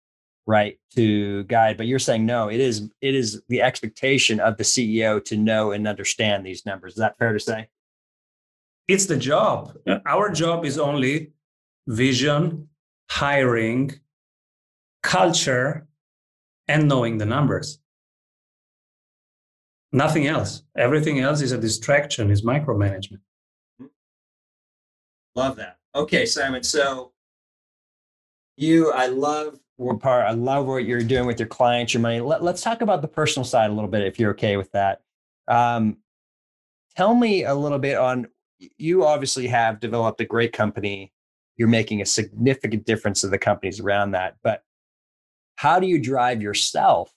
right, 0.48 0.80
to 0.96 1.44
guide. 1.44 1.78
But 1.78 1.86
you're 1.86 2.00
saying 2.00 2.26
no. 2.26 2.50
It 2.50 2.60
is 2.60 2.90
it 3.00 3.14
is 3.14 3.44
the 3.48 3.62
expectation 3.62 4.40
of 4.40 4.58
the 4.58 4.64
CEO 4.64 5.24
to 5.26 5.38
know 5.38 5.72
and 5.72 5.88
understand 5.88 6.46
these 6.46 6.66
numbers. 6.66 6.94
Is 6.94 7.00
that 7.00 7.18
fair 7.20 7.34
to 7.34 7.40
say? 7.40 7.68
It's 8.88 9.06
the 9.06 9.18
job. 9.18 9.78
Our 10.06 10.32
job 10.32 10.66
is 10.66 10.80
only 10.80 11.34
vision, 11.88 12.70
hiring, 13.10 14.00
culture, 15.04 15.87
and 16.68 16.88
knowing 16.88 17.18
the 17.18 17.26
numbers. 17.26 17.80
Nothing 19.92 20.28
else. 20.28 20.64
Everything 20.76 21.20
else 21.20 21.42
is 21.42 21.52
a 21.52 21.58
distraction, 21.58 22.30
is 22.30 22.44
micromanagement. 22.44 23.20
Love 25.36 25.56
that. 25.58 25.78
Okay, 25.96 26.26
Simon. 26.26 26.64
So 26.64 27.14
you, 28.58 28.92
I 28.92 29.08
love 29.08 29.60
what 29.78 30.00
part. 30.00 30.26
I 30.26 30.32
love 30.32 30.66
what 30.66 30.86
you're 30.86 31.02
doing 31.02 31.26
with 31.26 31.40
your 31.40 31.48
clients, 31.48 31.94
your 31.94 32.02
money. 32.02 32.20
Let, 32.20 32.42
us 32.42 32.62
talk 32.62 32.82
about 32.82 33.02
the 33.02 33.08
personal 33.08 33.46
side 33.46 33.70
a 33.70 33.74
little 33.74 33.90
bit, 33.90 34.02
if 34.02 34.20
you're 34.20 34.32
okay 34.32 34.58
with 34.58 34.72
that. 34.72 35.02
Um, 35.48 35.98
tell 36.96 37.16
me 37.16 37.46
a 37.46 37.56
little 37.56 37.80
bit 37.80 37.98
on. 37.98 38.28
You 38.78 39.06
obviously 39.06 39.48
have 39.48 39.80
developed 39.80 40.20
a 40.20 40.26
great 40.26 40.52
company. 40.52 41.14
You're 41.56 41.68
making 41.68 42.02
a 42.02 42.06
significant 42.06 42.86
difference 42.86 43.22
to 43.22 43.28
the 43.28 43.38
companies 43.38 43.80
around 43.80 44.12
that. 44.12 44.38
But 44.44 44.64
how 45.58 45.80
do 45.80 45.88
you 45.88 46.00
drive 46.00 46.41
yourself 46.41 47.12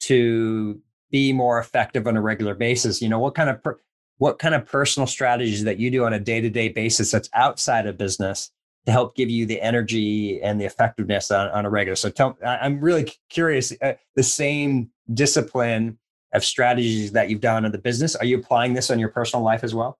to 0.00 0.80
be 1.10 1.32
more 1.32 1.58
effective 1.58 2.06
on 2.06 2.16
a 2.16 2.22
regular 2.22 2.54
basis? 2.54 3.02
You 3.02 3.08
know 3.08 3.18
what 3.18 3.34
kind 3.34 3.50
of 3.50 3.62
per, 3.62 3.78
what 4.18 4.38
kind 4.38 4.54
of 4.54 4.64
personal 4.66 5.06
strategies 5.06 5.64
that 5.64 5.78
you 5.78 5.90
do 5.90 6.04
on 6.04 6.14
a 6.14 6.20
day-to-day 6.20 6.70
basis 6.70 7.10
that's 7.10 7.28
outside 7.34 7.86
of 7.86 7.98
business 7.98 8.50
to 8.86 8.92
help 8.92 9.16
give 9.16 9.28
you 9.28 9.44
the 9.46 9.60
energy 9.60 10.40
and 10.42 10.60
the 10.60 10.64
effectiveness 10.64 11.30
on, 11.30 11.48
on 11.50 11.66
a 11.66 11.70
regular? 11.70 11.96
So 11.96 12.08
tell 12.08 12.38
i'm 12.44 12.80
really 12.80 13.12
curious 13.28 13.72
uh, 13.82 13.94
the 14.14 14.22
same 14.22 14.90
discipline 15.12 15.98
of 16.32 16.44
strategies 16.44 17.12
that 17.12 17.30
you've 17.30 17.40
done 17.40 17.64
in 17.64 17.72
the 17.72 17.78
business 17.78 18.16
are 18.16 18.24
you 18.24 18.38
applying 18.38 18.74
this 18.74 18.90
on 18.90 18.98
your 18.98 19.08
personal 19.08 19.44
life 19.44 19.62
as 19.62 19.74
well 19.74 19.98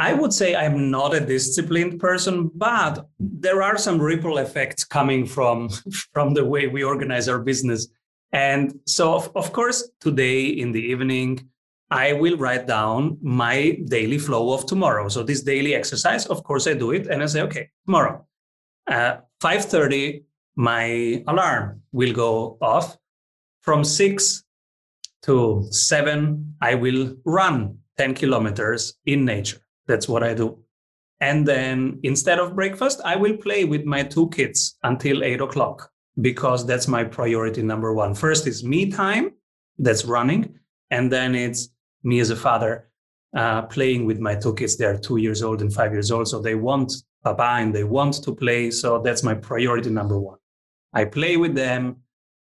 I 0.00 0.14
would 0.14 0.32
say 0.32 0.56
I'm 0.56 0.90
not 0.90 1.14
a 1.14 1.20
disciplined 1.20 2.00
person, 2.00 2.50
but 2.54 3.06
there 3.18 3.62
are 3.62 3.76
some 3.76 4.00
ripple 4.00 4.38
effects 4.38 4.82
coming 4.82 5.26
from, 5.26 5.68
from 6.14 6.32
the 6.32 6.44
way 6.44 6.66
we 6.68 6.82
organize 6.82 7.28
our 7.28 7.38
business. 7.38 7.86
And 8.32 8.80
so, 8.86 9.14
of, 9.14 9.30
of 9.36 9.52
course, 9.52 9.90
today 10.00 10.46
in 10.46 10.72
the 10.72 10.80
evening, 10.80 11.50
I 11.90 12.14
will 12.14 12.38
write 12.38 12.66
down 12.66 13.18
my 13.20 13.78
daily 13.88 14.16
flow 14.16 14.54
of 14.54 14.64
tomorrow. 14.64 15.08
So 15.08 15.22
this 15.22 15.42
daily 15.42 15.74
exercise, 15.74 16.24
of 16.26 16.44
course, 16.44 16.66
I 16.66 16.72
do 16.72 16.92
it, 16.92 17.06
and 17.08 17.22
I 17.22 17.26
say, 17.26 17.42
okay, 17.42 17.68
tomorrow, 17.84 18.24
uh, 18.86 19.16
5:30, 19.42 20.22
my 20.56 21.22
alarm 21.26 21.82
will 21.92 22.14
go 22.14 22.56
off. 22.62 22.96
From 23.60 23.84
six 23.84 24.44
to 25.24 25.66
seven, 25.70 26.54
I 26.62 26.74
will 26.74 27.16
run 27.26 27.78
10 27.98 28.14
kilometers 28.14 28.94
in 29.04 29.26
nature. 29.26 29.60
That's 29.90 30.08
what 30.08 30.22
I 30.22 30.34
do. 30.34 30.48
And 31.20 31.46
then 31.46 31.98
instead 32.04 32.38
of 32.38 32.54
breakfast, 32.54 33.00
I 33.04 33.16
will 33.16 33.36
play 33.36 33.64
with 33.64 33.84
my 33.84 34.02
two 34.04 34.28
kids 34.30 34.78
until 34.84 35.24
eight 35.24 35.40
o'clock 35.40 35.90
because 36.20 36.64
that's 36.64 36.86
my 36.86 37.02
priority 37.02 37.62
number 37.62 37.92
one. 37.92 38.14
First 38.14 38.46
is 38.46 38.62
me 38.62 38.90
time, 38.90 39.32
that's 39.78 40.04
running. 40.04 40.42
And 40.92 41.10
then 41.10 41.34
it's 41.34 41.70
me 42.04 42.20
as 42.20 42.30
a 42.30 42.36
father 42.36 42.88
uh, 43.36 43.62
playing 43.62 44.06
with 44.06 44.20
my 44.20 44.36
two 44.36 44.54
kids. 44.54 44.76
They're 44.76 44.96
two 44.96 45.16
years 45.16 45.42
old 45.42 45.60
and 45.60 45.74
five 45.74 45.92
years 45.92 46.12
old. 46.12 46.28
So 46.28 46.40
they 46.40 46.54
want 46.54 46.92
Papa 47.24 47.56
and 47.58 47.74
they 47.74 47.84
want 47.84 48.14
to 48.22 48.34
play. 48.34 48.70
So 48.70 49.02
that's 49.02 49.24
my 49.24 49.34
priority 49.34 49.90
number 49.90 50.18
one. 50.20 50.38
I 50.92 51.04
play 51.04 51.36
with 51.36 51.54
them 51.56 51.96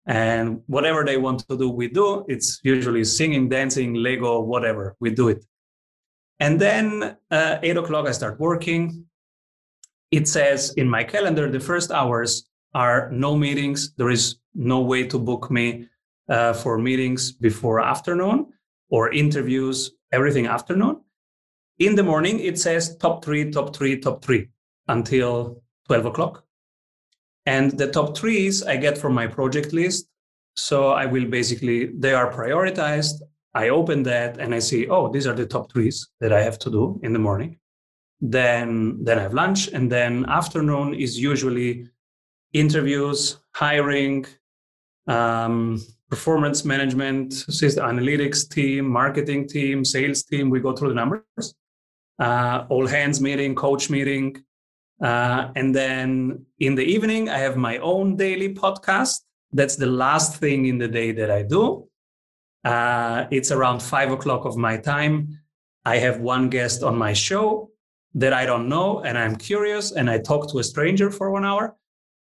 and 0.07 0.61
whatever 0.67 1.03
they 1.03 1.17
want 1.17 1.47
to 1.49 1.57
do, 1.57 1.69
we 1.69 1.87
do. 1.89 2.25
It's 2.27 2.61
usually 2.63 3.03
singing, 3.03 3.49
dancing, 3.49 3.93
Lego, 3.95 4.39
whatever, 4.39 4.95
we 4.99 5.09
do 5.11 5.29
it. 5.29 5.45
And 6.39 6.59
then 6.59 7.17
uh, 7.31 7.57
eight 7.63 7.77
o'clock, 7.77 8.07
I 8.07 8.11
start 8.11 8.39
working. 8.39 9.05
It 10.11 10.27
says 10.27 10.73
in 10.75 10.89
my 10.89 11.03
calendar, 11.03 11.49
the 11.49 11.59
first 11.59 11.91
hours 11.91 12.49
are 12.73 13.09
no 13.11 13.35
meetings. 13.35 13.93
There 13.95 14.09
is 14.09 14.37
no 14.53 14.81
way 14.81 15.07
to 15.07 15.17
book 15.17 15.49
me 15.49 15.87
uh, 16.29 16.53
for 16.53 16.77
meetings 16.77 17.31
before 17.31 17.79
afternoon 17.79 18.47
or 18.89 19.11
interviews, 19.11 19.91
everything 20.11 20.47
afternoon. 20.47 21.01
in 21.77 21.95
the 21.95 22.03
morning, 22.03 22.39
it 22.39 22.57
says 22.57 22.95
top 22.97 23.23
three, 23.23 23.51
top 23.51 23.75
three, 23.75 23.99
top 23.99 24.23
three 24.23 24.47
until 24.87 25.61
12 25.87 26.05
o'clock. 26.05 26.45
And 27.45 27.77
the 27.77 27.91
top 27.91 28.17
threes 28.17 28.63
I 28.63 28.77
get 28.77 28.97
from 28.97 29.13
my 29.13 29.27
project 29.27 29.73
list. 29.73 30.07
So 30.55 30.89
I 30.91 31.05
will 31.05 31.25
basically, 31.25 31.87
they 31.87 32.13
are 32.13 32.31
prioritized. 32.31 33.21
I 33.55 33.69
open 33.69 34.03
that 34.03 34.37
and 34.37 34.53
I 34.53 34.59
see, 34.59 34.87
oh, 34.89 35.09
these 35.11 35.25
are 35.25 35.33
the 35.33 35.45
top 35.45 35.71
threes 35.71 36.09
that 36.19 36.33
I 36.33 36.43
have 36.43 36.59
to 36.59 36.69
do 36.69 36.99
in 37.03 37.13
the 37.13 37.19
morning. 37.19 37.57
Then, 38.19 39.01
then 39.01 39.17
I 39.17 39.21
have 39.21 39.33
lunch. 39.33 39.69
And 39.69 39.89
then 39.89 40.25
afternoon 40.27 40.93
is 40.93 41.17
usually 41.17 41.87
interviews, 42.51 43.37
hiring, 43.53 44.25
um, 45.07 45.81
performance 46.09 46.65
management, 46.65 47.33
system 47.33 47.85
analytics 47.85 48.47
team, 48.49 48.87
marketing 48.87 49.47
team, 49.47 49.85
sales 49.85 50.23
team. 50.23 50.49
We 50.49 50.59
go 50.59 50.73
through 50.73 50.89
the 50.89 50.95
numbers. 50.95 51.55
Uh, 52.19 52.65
all 52.69 52.87
hands 52.87 53.21
meeting, 53.21 53.55
coach 53.55 53.89
meeting. 53.89 54.43
Uh, 55.01 55.49
and 55.55 55.73
then 55.73 56.45
in 56.59 56.75
the 56.75 56.83
evening, 56.83 57.29
I 57.29 57.37
have 57.39 57.55
my 57.55 57.77
own 57.77 58.17
daily 58.17 58.53
podcast. 58.53 59.21
That's 59.53 59.77
the 59.77 59.85
last 59.85 60.37
thing 60.37 60.65
in 60.65 60.77
the 60.77 60.87
day 60.89 61.13
that 61.13 61.31
I 61.31 61.43
do. 61.43 61.87
Uh, 62.65 63.27
it's 63.29 63.51
around 63.51 63.81
five 63.81 64.11
o'clock 64.11 64.43
of 64.43 64.57
my 64.57 64.75
time. 64.75 65.39
I 65.85 65.97
have 65.97 66.19
one 66.19 66.49
guest 66.49 66.81
on 66.81 66.97
my 66.97 67.13
show 67.13 67.69
that 68.15 68.33
I 68.33 68.45
don't 68.45 68.67
know, 68.67 69.01
and 69.01 69.17
I'm 69.17 69.35
curious, 69.35 69.91
and 69.91 70.09
I 70.09 70.17
talk 70.17 70.51
to 70.51 70.59
a 70.59 70.63
stranger 70.63 71.11
for 71.11 71.29
one 71.29 71.45
hour. 71.45 71.75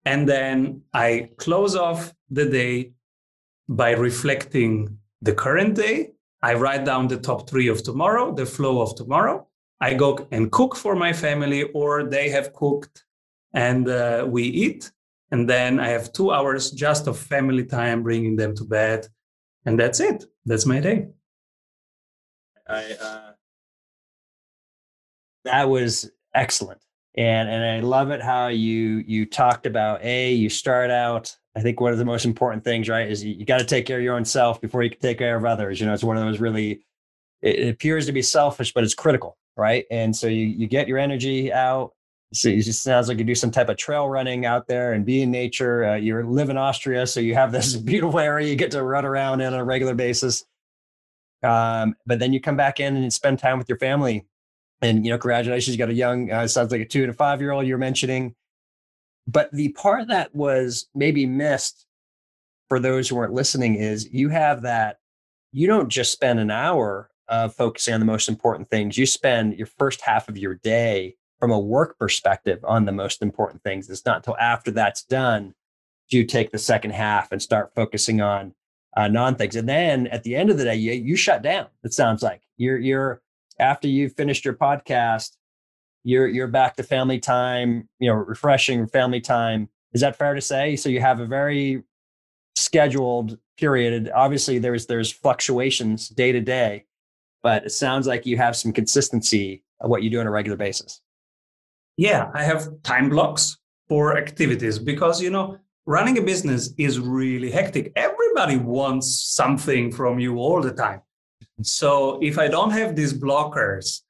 And 0.05 0.29
then 0.29 0.83
I 0.93 1.31
close 1.37 1.77
off 1.77 2.13
the 2.29 2.47
day 2.47 2.93
by 3.69 3.93
reflecting 3.93 4.99
the 5.23 5.35
current 5.35 5.75
day. 5.75 6.13
I 6.43 6.55
write 6.55 6.85
down 6.85 7.09
the 7.09 7.19
top 7.19 7.49
three 7.49 7.69
of 7.69 7.83
tomorrow, 7.83 8.35
the 8.35 8.47
flow 8.47 8.81
of 8.81 8.97
tomorrow. 8.97 9.47
I 9.81 9.95
go 9.95 10.27
and 10.31 10.51
cook 10.51 10.75
for 10.77 10.97
my 10.97 11.13
family, 11.13 11.65
or 11.75 12.05
they 12.05 12.31
have 12.31 12.53
cooked 12.53 13.05
and 13.53 13.89
uh, 13.89 14.27
we 14.29 14.43
eat. 14.43 14.91
And 15.31 15.49
then 15.49 15.81
I 15.81 15.89
have 15.89 16.13
two 16.13 16.31
hours 16.33 16.71
just 16.71 17.07
of 17.07 17.19
family 17.19 17.65
time, 17.65 18.03
bringing 18.03 18.37
them 18.37 18.55
to 18.57 18.65
bed. 18.65 19.09
And 19.67 19.79
that's 19.79 20.01
it. 20.01 20.25
That's 20.47 20.65
my 20.65 20.81
day. 20.81 21.09
I, 22.69 22.93
uh, 22.95 23.31
that 25.45 25.69
was 25.69 26.11
excellent. 26.35 26.81
And, 27.17 27.49
and 27.49 27.65
I 27.65 27.81
love 27.81 28.11
it 28.11 28.21
how 28.21 28.49
you 28.49 29.03
you 29.07 29.25
talked 29.27 29.67
about 29.67 30.03
a 30.03 30.33
you 30.33 30.51
start 30.51 30.91
out 30.91 31.37
I 31.57 31.63
think 31.63 31.81
one 31.81 31.91
of 31.91 31.99
the 31.99 32.05
most 32.05 32.27
important 32.27 32.63
things, 32.65 32.87
right, 32.87 33.09
is 33.09 33.25
you, 33.25 33.33
you 33.33 33.47
got 33.47 33.59
to 33.59 33.65
take 33.65 33.87
care 33.87 33.97
of 33.97 34.05
your 34.05 34.15
own 34.15 34.27
self 34.27 34.61
before 34.61 34.83
you 34.83 34.91
can 34.91 35.01
take 35.01 35.19
care 35.19 35.37
of 35.37 35.47
others. 35.47 35.81
You 35.81 35.87
know, 35.87 35.95
it's 35.95 36.05
one 36.05 36.19
of 36.19 36.25
those 36.25 36.39
really, 36.39 36.85
it, 37.41 37.59
it 37.59 37.69
appears 37.71 38.05
to 38.07 38.13
be 38.13 38.21
selfish, 38.21 38.75
but 38.75 38.85
it's 38.85 38.93
critical, 38.93 39.39
right? 39.57 39.87
And 39.91 40.15
so 40.15 40.27
you, 40.27 40.45
you 40.45 40.67
get 40.67 40.87
your 40.87 40.99
energy 40.99 41.51
out. 41.51 41.93
So 42.37 42.49
it 42.49 42.63
just 42.63 42.83
sounds 42.83 43.09
like 43.09 43.19
you 43.19 43.25
do 43.25 43.35
some 43.35 43.51
type 43.51 43.69
of 43.69 43.77
trail 43.77 44.09
running 44.09 44.47
out 44.47 44.67
there 44.67 44.93
and 44.93 45.05
be 45.05 45.23
in 45.23 45.31
nature. 45.31 45.85
Uh, 45.85 45.95
you 45.97 46.21
live 46.23 46.51
in 46.51 46.57
Austria, 46.57 47.07
so 47.07 47.21
you 47.21 47.35
have 47.35 47.53
this 47.53 47.75
beautiful 47.77 48.19
area 48.19 48.49
you 48.49 48.57
get 48.57 48.71
to 48.73 48.83
run 48.83 49.05
around 49.05 49.41
in 49.41 49.53
on 49.53 49.59
a 49.59 49.65
regular 49.65 49.95
basis. 49.95 50.45
Um, 51.43 51.95
but 52.07 52.19
then 52.19 52.33
you 52.33 52.41
come 52.41 52.57
back 52.57 52.81
in 52.81 52.97
and 52.97 53.13
spend 53.13 53.39
time 53.39 53.59
with 53.59 53.69
your 53.69 53.79
family. 53.79 54.27
And 54.83 55.05
you 55.05 55.11
know, 55.11 55.19
congratulations, 55.19 55.75
you 55.75 55.79
got 55.79 55.89
a 55.89 55.95
young, 55.95 56.31
uh, 56.31 56.47
sounds 56.47 56.71
like 56.71 56.81
a 56.81 56.85
two 56.85 57.03
and 57.03 57.11
a 57.11 57.15
five 57.15 57.41
year 57.41 57.53
old 57.53 57.67
you're 57.67 57.79
mentioning. 57.79 58.35
But 59.27 59.51
the 59.53 59.71
part 59.71 60.09
that 60.09 60.35
was 60.35 60.89
maybe 60.95 61.27
missed 61.27 61.87
for 62.69 62.79
those 62.79 63.09
who 63.09 63.17
weren't 63.17 63.33
listening 63.33 63.77
is 63.77 64.13
you 64.13 64.29
have 64.29 64.63
that, 64.63 64.99
you 65.53 65.67
don't 65.67 65.89
just 65.89 66.13
spend 66.13 66.39
an 66.39 66.51
hour 66.51 67.11
of 67.29 67.55
focusing 67.55 67.95
on 67.95 68.01
the 68.01 68.07
most 68.07 68.29
important 68.29 68.69
things. 68.69 68.97
You 68.97 69.07
spend 69.07 69.57
your 69.57 69.67
first 69.79 70.01
half 70.01 70.29
of 70.29 70.37
your 70.37 70.55
day 70.55 71.17
from 71.39 71.51
a 71.51 71.59
work 71.59 71.99
perspective 71.99 72.61
on 72.65 72.85
the 72.85 72.93
most 72.93 73.23
important 73.23 73.63
things. 73.63 73.91
It's 73.91 74.07
not 74.07 74.17
until 74.17 74.37
after 74.39 74.71
that's 74.71 75.03
done 75.03 75.55
do 76.11 76.19
you 76.19 76.25
take 76.25 76.51
the 76.51 76.59
second 76.59 76.93
half 76.93 77.33
and 77.33 77.43
start 77.43 77.73
focusing 77.75 78.21
on 78.21 78.55
uh, 78.97 79.09
non 79.09 79.35
things. 79.35 79.57
And 79.57 79.69
then 79.69 80.07
at 80.09 80.23
the 80.23 80.37
end 80.37 80.51
of 80.51 80.59
the 80.59 80.65
day, 80.65 80.77
you, 80.77 80.93
you 80.93 81.17
shut 81.17 81.43
down. 81.43 81.67
It 81.85 81.93
sounds 81.93 82.23
like 82.23 82.43
you're 82.57 82.79
you're 82.79 83.23
after 83.59 83.89
you've 83.89 84.15
finished 84.15 84.45
your 84.45 84.55
podcast, 84.55 85.37
you're 86.05 86.29
you're 86.29 86.47
back 86.47 86.77
to 86.77 86.83
family 86.83 87.19
time, 87.19 87.89
you 87.99 88.09
know, 88.09 88.15
refreshing 88.15 88.87
family 88.87 89.21
time. 89.21 89.69
Is 89.93 90.01
that 90.01 90.17
fair 90.17 90.35
to 90.35 90.41
say? 90.41 90.77
So 90.77 90.89
you 90.89 91.01
have 91.01 91.21
a 91.21 91.27
very 91.27 91.83
scheduled 92.57 93.39
period. 93.59 94.11
Obviously, 94.15 94.59
there's 94.59 94.87
there's 94.87 95.13
fluctuations 95.13 96.09
day 96.09 96.33
to 96.33 96.41
day, 96.41 96.87
but 97.43 97.67
it 97.67 97.71
sounds 97.71 98.07
like 98.07 98.27
you 98.27 98.37
have 98.37 98.57
some 98.57 98.73
consistency 98.73 99.63
of 99.81 99.91
what 99.91 100.03
you 100.03 100.11
do 100.11 100.21
on 100.21 100.27
a 100.27 100.31
regular 100.31 100.57
basis. 100.57 101.03
Yeah, 101.97 102.31
I 102.35 102.43
have 102.45 102.83
time 102.83 103.09
blocks 103.09 103.57
for 103.89 104.17
activities 104.17 104.79
because 104.79 105.23
you 105.23 105.31
know 105.31 105.59
running 105.87 106.19
a 106.19 106.23
business 106.23 106.75
is 106.77 106.99
really 106.99 107.51
hectic. 107.51 107.93
Everybody 107.97 108.57
wants 108.57 109.35
something 109.35 109.93
from 109.93 110.19
you 110.19 110.39
all 110.39 110.61
the 110.61 110.73
time. 110.73 111.01
So 111.63 112.19
if 112.23 112.39
I 112.39 112.49
don't 112.49 112.71
have 112.71 112.97
these 112.97 113.15
blockers, 113.15 114.03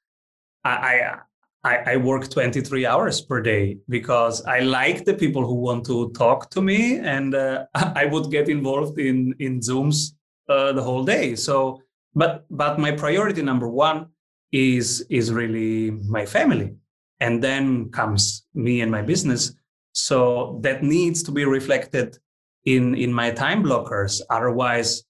I, 0.63 0.69
I 0.69 1.19
I, 1.63 1.97
work 1.97 2.29
23 2.29 2.85
hours 2.85 3.19
per 3.19 3.41
day 3.41 3.77
because 3.89 4.41
I 4.45 4.59
like 4.59 5.03
the 5.03 5.13
people 5.13 5.45
who 5.45 5.55
want 5.55 5.85
to 5.87 6.11
talk 6.11 6.49
to 6.51 6.61
me, 6.61 6.99
and 6.99 7.35
uh, 7.35 7.65
I 7.73 8.05
would 8.05 8.31
get 8.31 8.47
involved 8.47 8.99
in 8.99 9.35
in 9.39 9.59
Zooms 9.59 10.13
uh, 10.47 10.71
the 10.71 10.81
whole 10.81 11.03
day. 11.03 11.35
So, 11.35 11.81
but 12.15 12.45
but 12.49 12.79
my 12.79 12.91
priority 12.91 13.41
number 13.41 13.67
one 13.67 14.07
is 14.51 15.05
is 15.09 15.31
really 15.31 15.91
my 15.91 16.25
family, 16.25 16.75
and 17.19 17.43
then 17.43 17.89
comes 17.89 18.45
me 18.53 18.81
and 18.81 18.91
my 18.91 19.01
business. 19.01 19.53
So 19.93 20.59
that 20.61 20.83
needs 20.83 21.23
to 21.23 21.31
be 21.31 21.45
reflected 21.45 22.17
in 22.65 22.95
in 22.95 23.11
my 23.11 23.31
time 23.31 23.63
blockers. 23.63 24.21
Otherwise, 24.29 25.03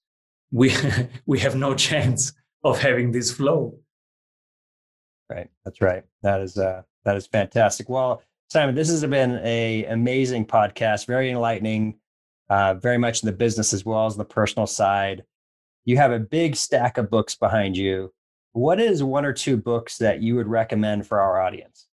we 0.50 0.72
we 1.26 1.38
have 1.40 1.56
no 1.56 1.74
chance 1.74 2.32
of 2.64 2.80
having 2.80 3.12
this 3.12 3.30
flow. 3.30 3.78
Right. 5.30 5.50
That's 5.64 5.80
right. 5.80 6.04
That 6.22 6.40
is 6.40 6.56
uh 6.56 6.82
that 7.04 7.16
is 7.16 7.26
fantastic. 7.26 7.88
Well, 7.88 8.22
Simon, 8.48 8.74
this 8.74 8.88
has 8.88 9.04
been 9.04 9.40
a 9.44 9.84
amazing 9.86 10.46
podcast, 10.46 11.06
very 11.06 11.30
enlightening, 11.30 11.98
uh, 12.48 12.74
very 12.74 12.96
much 12.96 13.22
in 13.22 13.26
the 13.26 13.32
business 13.32 13.74
as 13.74 13.84
well 13.84 14.06
as 14.06 14.16
the 14.16 14.24
personal 14.24 14.66
side. 14.66 15.24
You 15.84 15.98
have 15.98 16.12
a 16.12 16.18
big 16.18 16.56
stack 16.56 16.96
of 16.96 17.10
books 17.10 17.34
behind 17.34 17.76
you. 17.76 18.12
What 18.52 18.80
is 18.80 19.02
one 19.02 19.26
or 19.26 19.34
two 19.34 19.58
books 19.58 19.98
that 19.98 20.22
you 20.22 20.34
would 20.36 20.46
recommend 20.46 21.06
for 21.06 21.20
our 21.20 21.40
audience? 21.42 21.87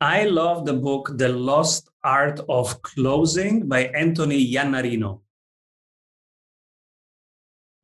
I 0.00 0.24
love 0.24 0.66
the 0.66 0.74
book 0.74 1.12
The 1.14 1.28
Lost 1.28 1.88
Art 2.04 2.40
of 2.48 2.82
Closing 2.82 3.66
by 3.66 3.86
Anthony 3.86 4.52
Iannarino 4.52 5.20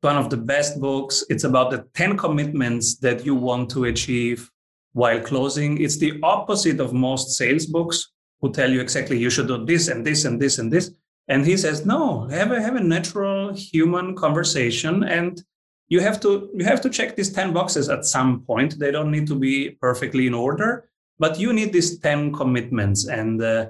one 0.03 0.17
of 0.17 0.29
the 0.29 0.37
best 0.37 0.79
books. 0.79 1.23
It's 1.29 1.45
about 1.45 1.71
the 1.71 1.87
10 1.93 2.17
commitments 2.17 2.97
that 2.97 3.25
you 3.25 3.35
want 3.35 3.69
to 3.71 3.85
achieve 3.85 4.51
while 4.91 5.19
closing. 5.21 5.81
It's 5.81 5.97
the 5.97 6.19
opposite 6.21 6.79
of 6.79 6.93
most 6.93 7.37
sales 7.37 7.65
books 7.65 8.11
who 8.41 8.51
tell 8.51 8.69
you 8.69 8.81
exactly 8.81 9.17
you 9.17 9.29
should 9.29 9.47
do 9.47 9.65
this 9.65 9.87
and 9.87 10.05
this 10.05 10.25
and 10.25 10.41
this 10.41 10.59
and 10.59 10.71
this. 10.71 10.91
And 11.29 11.45
he 11.45 11.55
says, 11.55 11.85
no, 11.85 12.27
have 12.27 12.51
a 12.51 12.61
have 12.61 12.75
a 12.75 12.83
natural 12.83 13.53
human 13.53 14.13
conversation 14.13 15.03
and 15.05 15.41
you 15.87 16.01
have 16.01 16.19
to 16.19 16.49
you 16.53 16.65
have 16.65 16.81
to 16.81 16.89
check 16.89 17.15
these 17.15 17.31
10 17.31 17.53
boxes 17.53 17.87
at 17.87 18.05
some 18.05 18.41
point. 18.41 18.77
They 18.77 18.91
don't 18.91 19.11
need 19.11 19.27
to 19.27 19.35
be 19.35 19.71
perfectly 19.79 20.27
in 20.27 20.33
order, 20.33 20.89
but 21.19 21.39
you 21.39 21.53
need 21.53 21.73
these 21.73 21.99
10 21.99 22.33
commitments 22.33 23.07
and 23.07 23.41
uh, 23.41 23.67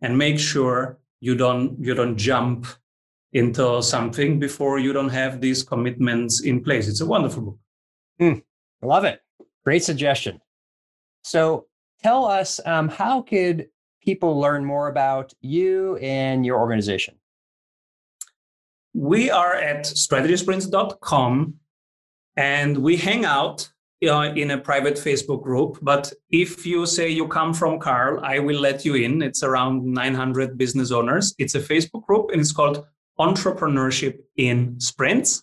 and 0.00 0.16
make 0.16 0.38
sure 0.38 0.98
you 1.20 1.34
don't 1.34 1.76
you 1.80 1.94
don't 1.94 2.16
jump 2.16 2.66
into 3.32 3.82
something 3.82 4.38
before 4.38 4.78
you 4.78 4.92
don't 4.92 5.10
have 5.10 5.40
these 5.40 5.62
commitments 5.62 6.42
in 6.42 6.62
place. 6.62 6.88
It's 6.88 7.00
a 7.00 7.06
wonderful 7.06 7.42
book. 7.42 7.58
Mm, 8.20 8.42
love 8.82 9.04
it. 9.04 9.20
Great 9.64 9.84
suggestion. 9.84 10.40
So 11.24 11.66
tell 12.02 12.24
us 12.24 12.60
um, 12.64 12.88
how 12.88 13.22
could 13.22 13.68
people 14.02 14.38
learn 14.40 14.64
more 14.64 14.88
about 14.88 15.34
you 15.40 15.96
and 15.96 16.46
your 16.46 16.58
organization? 16.58 17.16
We 18.94 19.30
are 19.30 19.54
at 19.54 19.84
strategysprints.com 19.84 21.54
and 22.36 22.78
we 22.78 22.96
hang 22.96 23.24
out 23.24 23.70
uh, 24.06 24.32
in 24.34 24.52
a 24.52 24.58
private 24.58 24.94
Facebook 24.94 25.42
group. 25.42 25.78
But 25.82 26.12
if 26.30 26.64
you 26.64 26.86
say 26.86 27.08
you 27.08 27.26
come 27.28 27.52
from 27.52 27.78
Carl, 27.78 28.20
I 28.22 28.38
will 28.38 28.60
let 28.60 28.84
you 28.84 28.94
in. 28.94 29.22
It's 29.22 29.42
around 29.42 29.84
900 29.84 30.56
business 30.56 30.92
owners. 30.92 31.34
It's 31.38 31.54
a 31.54 31.60
Facebook 31.60 32.06
group 32.06 32.30
and 32.30 32.40
it's 32.40 32.52
called 32.52 32.84
entrepreneurship 33.18 34.18
in 34.36 34.78
sprints. 34.80 35.42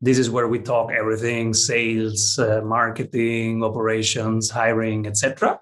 This 0.00 0.18
is 0.18 0.30
where 0.30 0.48
we 0.48 0.58
talk 0.58 0.90
everything 0.92 1.54
sales, 1.54 2.38
uh, 2.38 2.60
marketing, 2.62 3.64
operations, 3.64 4.50
hiring, 4.50 5.06
etc. 5.06 5.60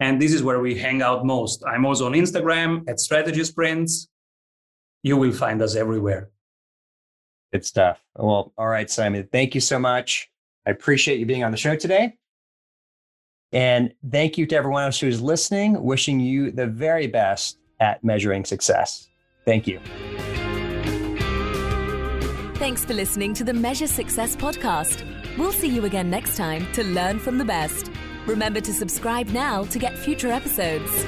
And 0.00 0.20
this 0.20 0.32
is 0.32 0.42
where 0.42 0.58
we 0.58 0.76
hang 0.76 1.02
out 1.02 1.24
most. 1.24 1.62
I'm 1.64 1.86
also 1.86 2.06
on 2.06 2.12
Instagram 2.12 2.88
at 2.88 2.98
Strategy 2.98 3.44
Sprints. 3.44 4.08
You 5.04 5.16
will 5.16 5.32
find 5.32 5.62
us 5.62 5.76
everywhere. 5.76 6.30
Good 7.52 7.64
stuff. 7.64 8.02
Well, 8.16 8.52
all 8.56 8.66
right, 8.66 8.90
Simon. 8.90 9.28
Thank 9.30 9.54
you 9.54 9.60
so 9.60 9.78
much. 9.78 10.31
I 10.66 10.70
appreciate 10.70 11.18
you 11.18 11.26
being 11.26 11.44
on 11.44 11.50
the 11.50 11.56
show 11.56 11.76
today. 11.76 12.16
And 13.52 13.92
thank 14.10 14.38
you 14.38 14.46
to 14.46 14.56
everyone 14.56 14.84
else 14.84 15.00
who 15.00 15.08
is 15.08 15.20
listening, 15.20 15.82
wishing 15.82 16.20
you 16.20 16.50
the 16.50 16.66
very 16.66 17.06
best 17.06 17.58
at 17.80 18.02
measuring 18.02 18.44
success. 18.44 19.08
Thank 19.44 19.66
you. 19.66 19.80
Thanks 22.56 22.84
for 22.84 22.94
listening 22.94 23.34
to 23.34 23.44
the 23.44 23.52
Measure 23.52 23.88
Success 23.88 24.36
podcast. 24.36 25.04
We'll 25.36 25.52
see 25.52 25.68
you 25.68 25.84
again 25.84 26.08
next 26.08 26.36
time 26.36 26.70
to 26.74 26.84
learn 26.84 27.18
from 27.18 27.38
the 27.38 27.44
best. 27.44 27.90
Remember 28.26 28.60
to 28.60 28.72
subscribe 28.72 29.28
now 29.28 29.64
to 29.64 29.78
get 29.78 29.98
future 29.98 30.30
episodes. 30.30 31.04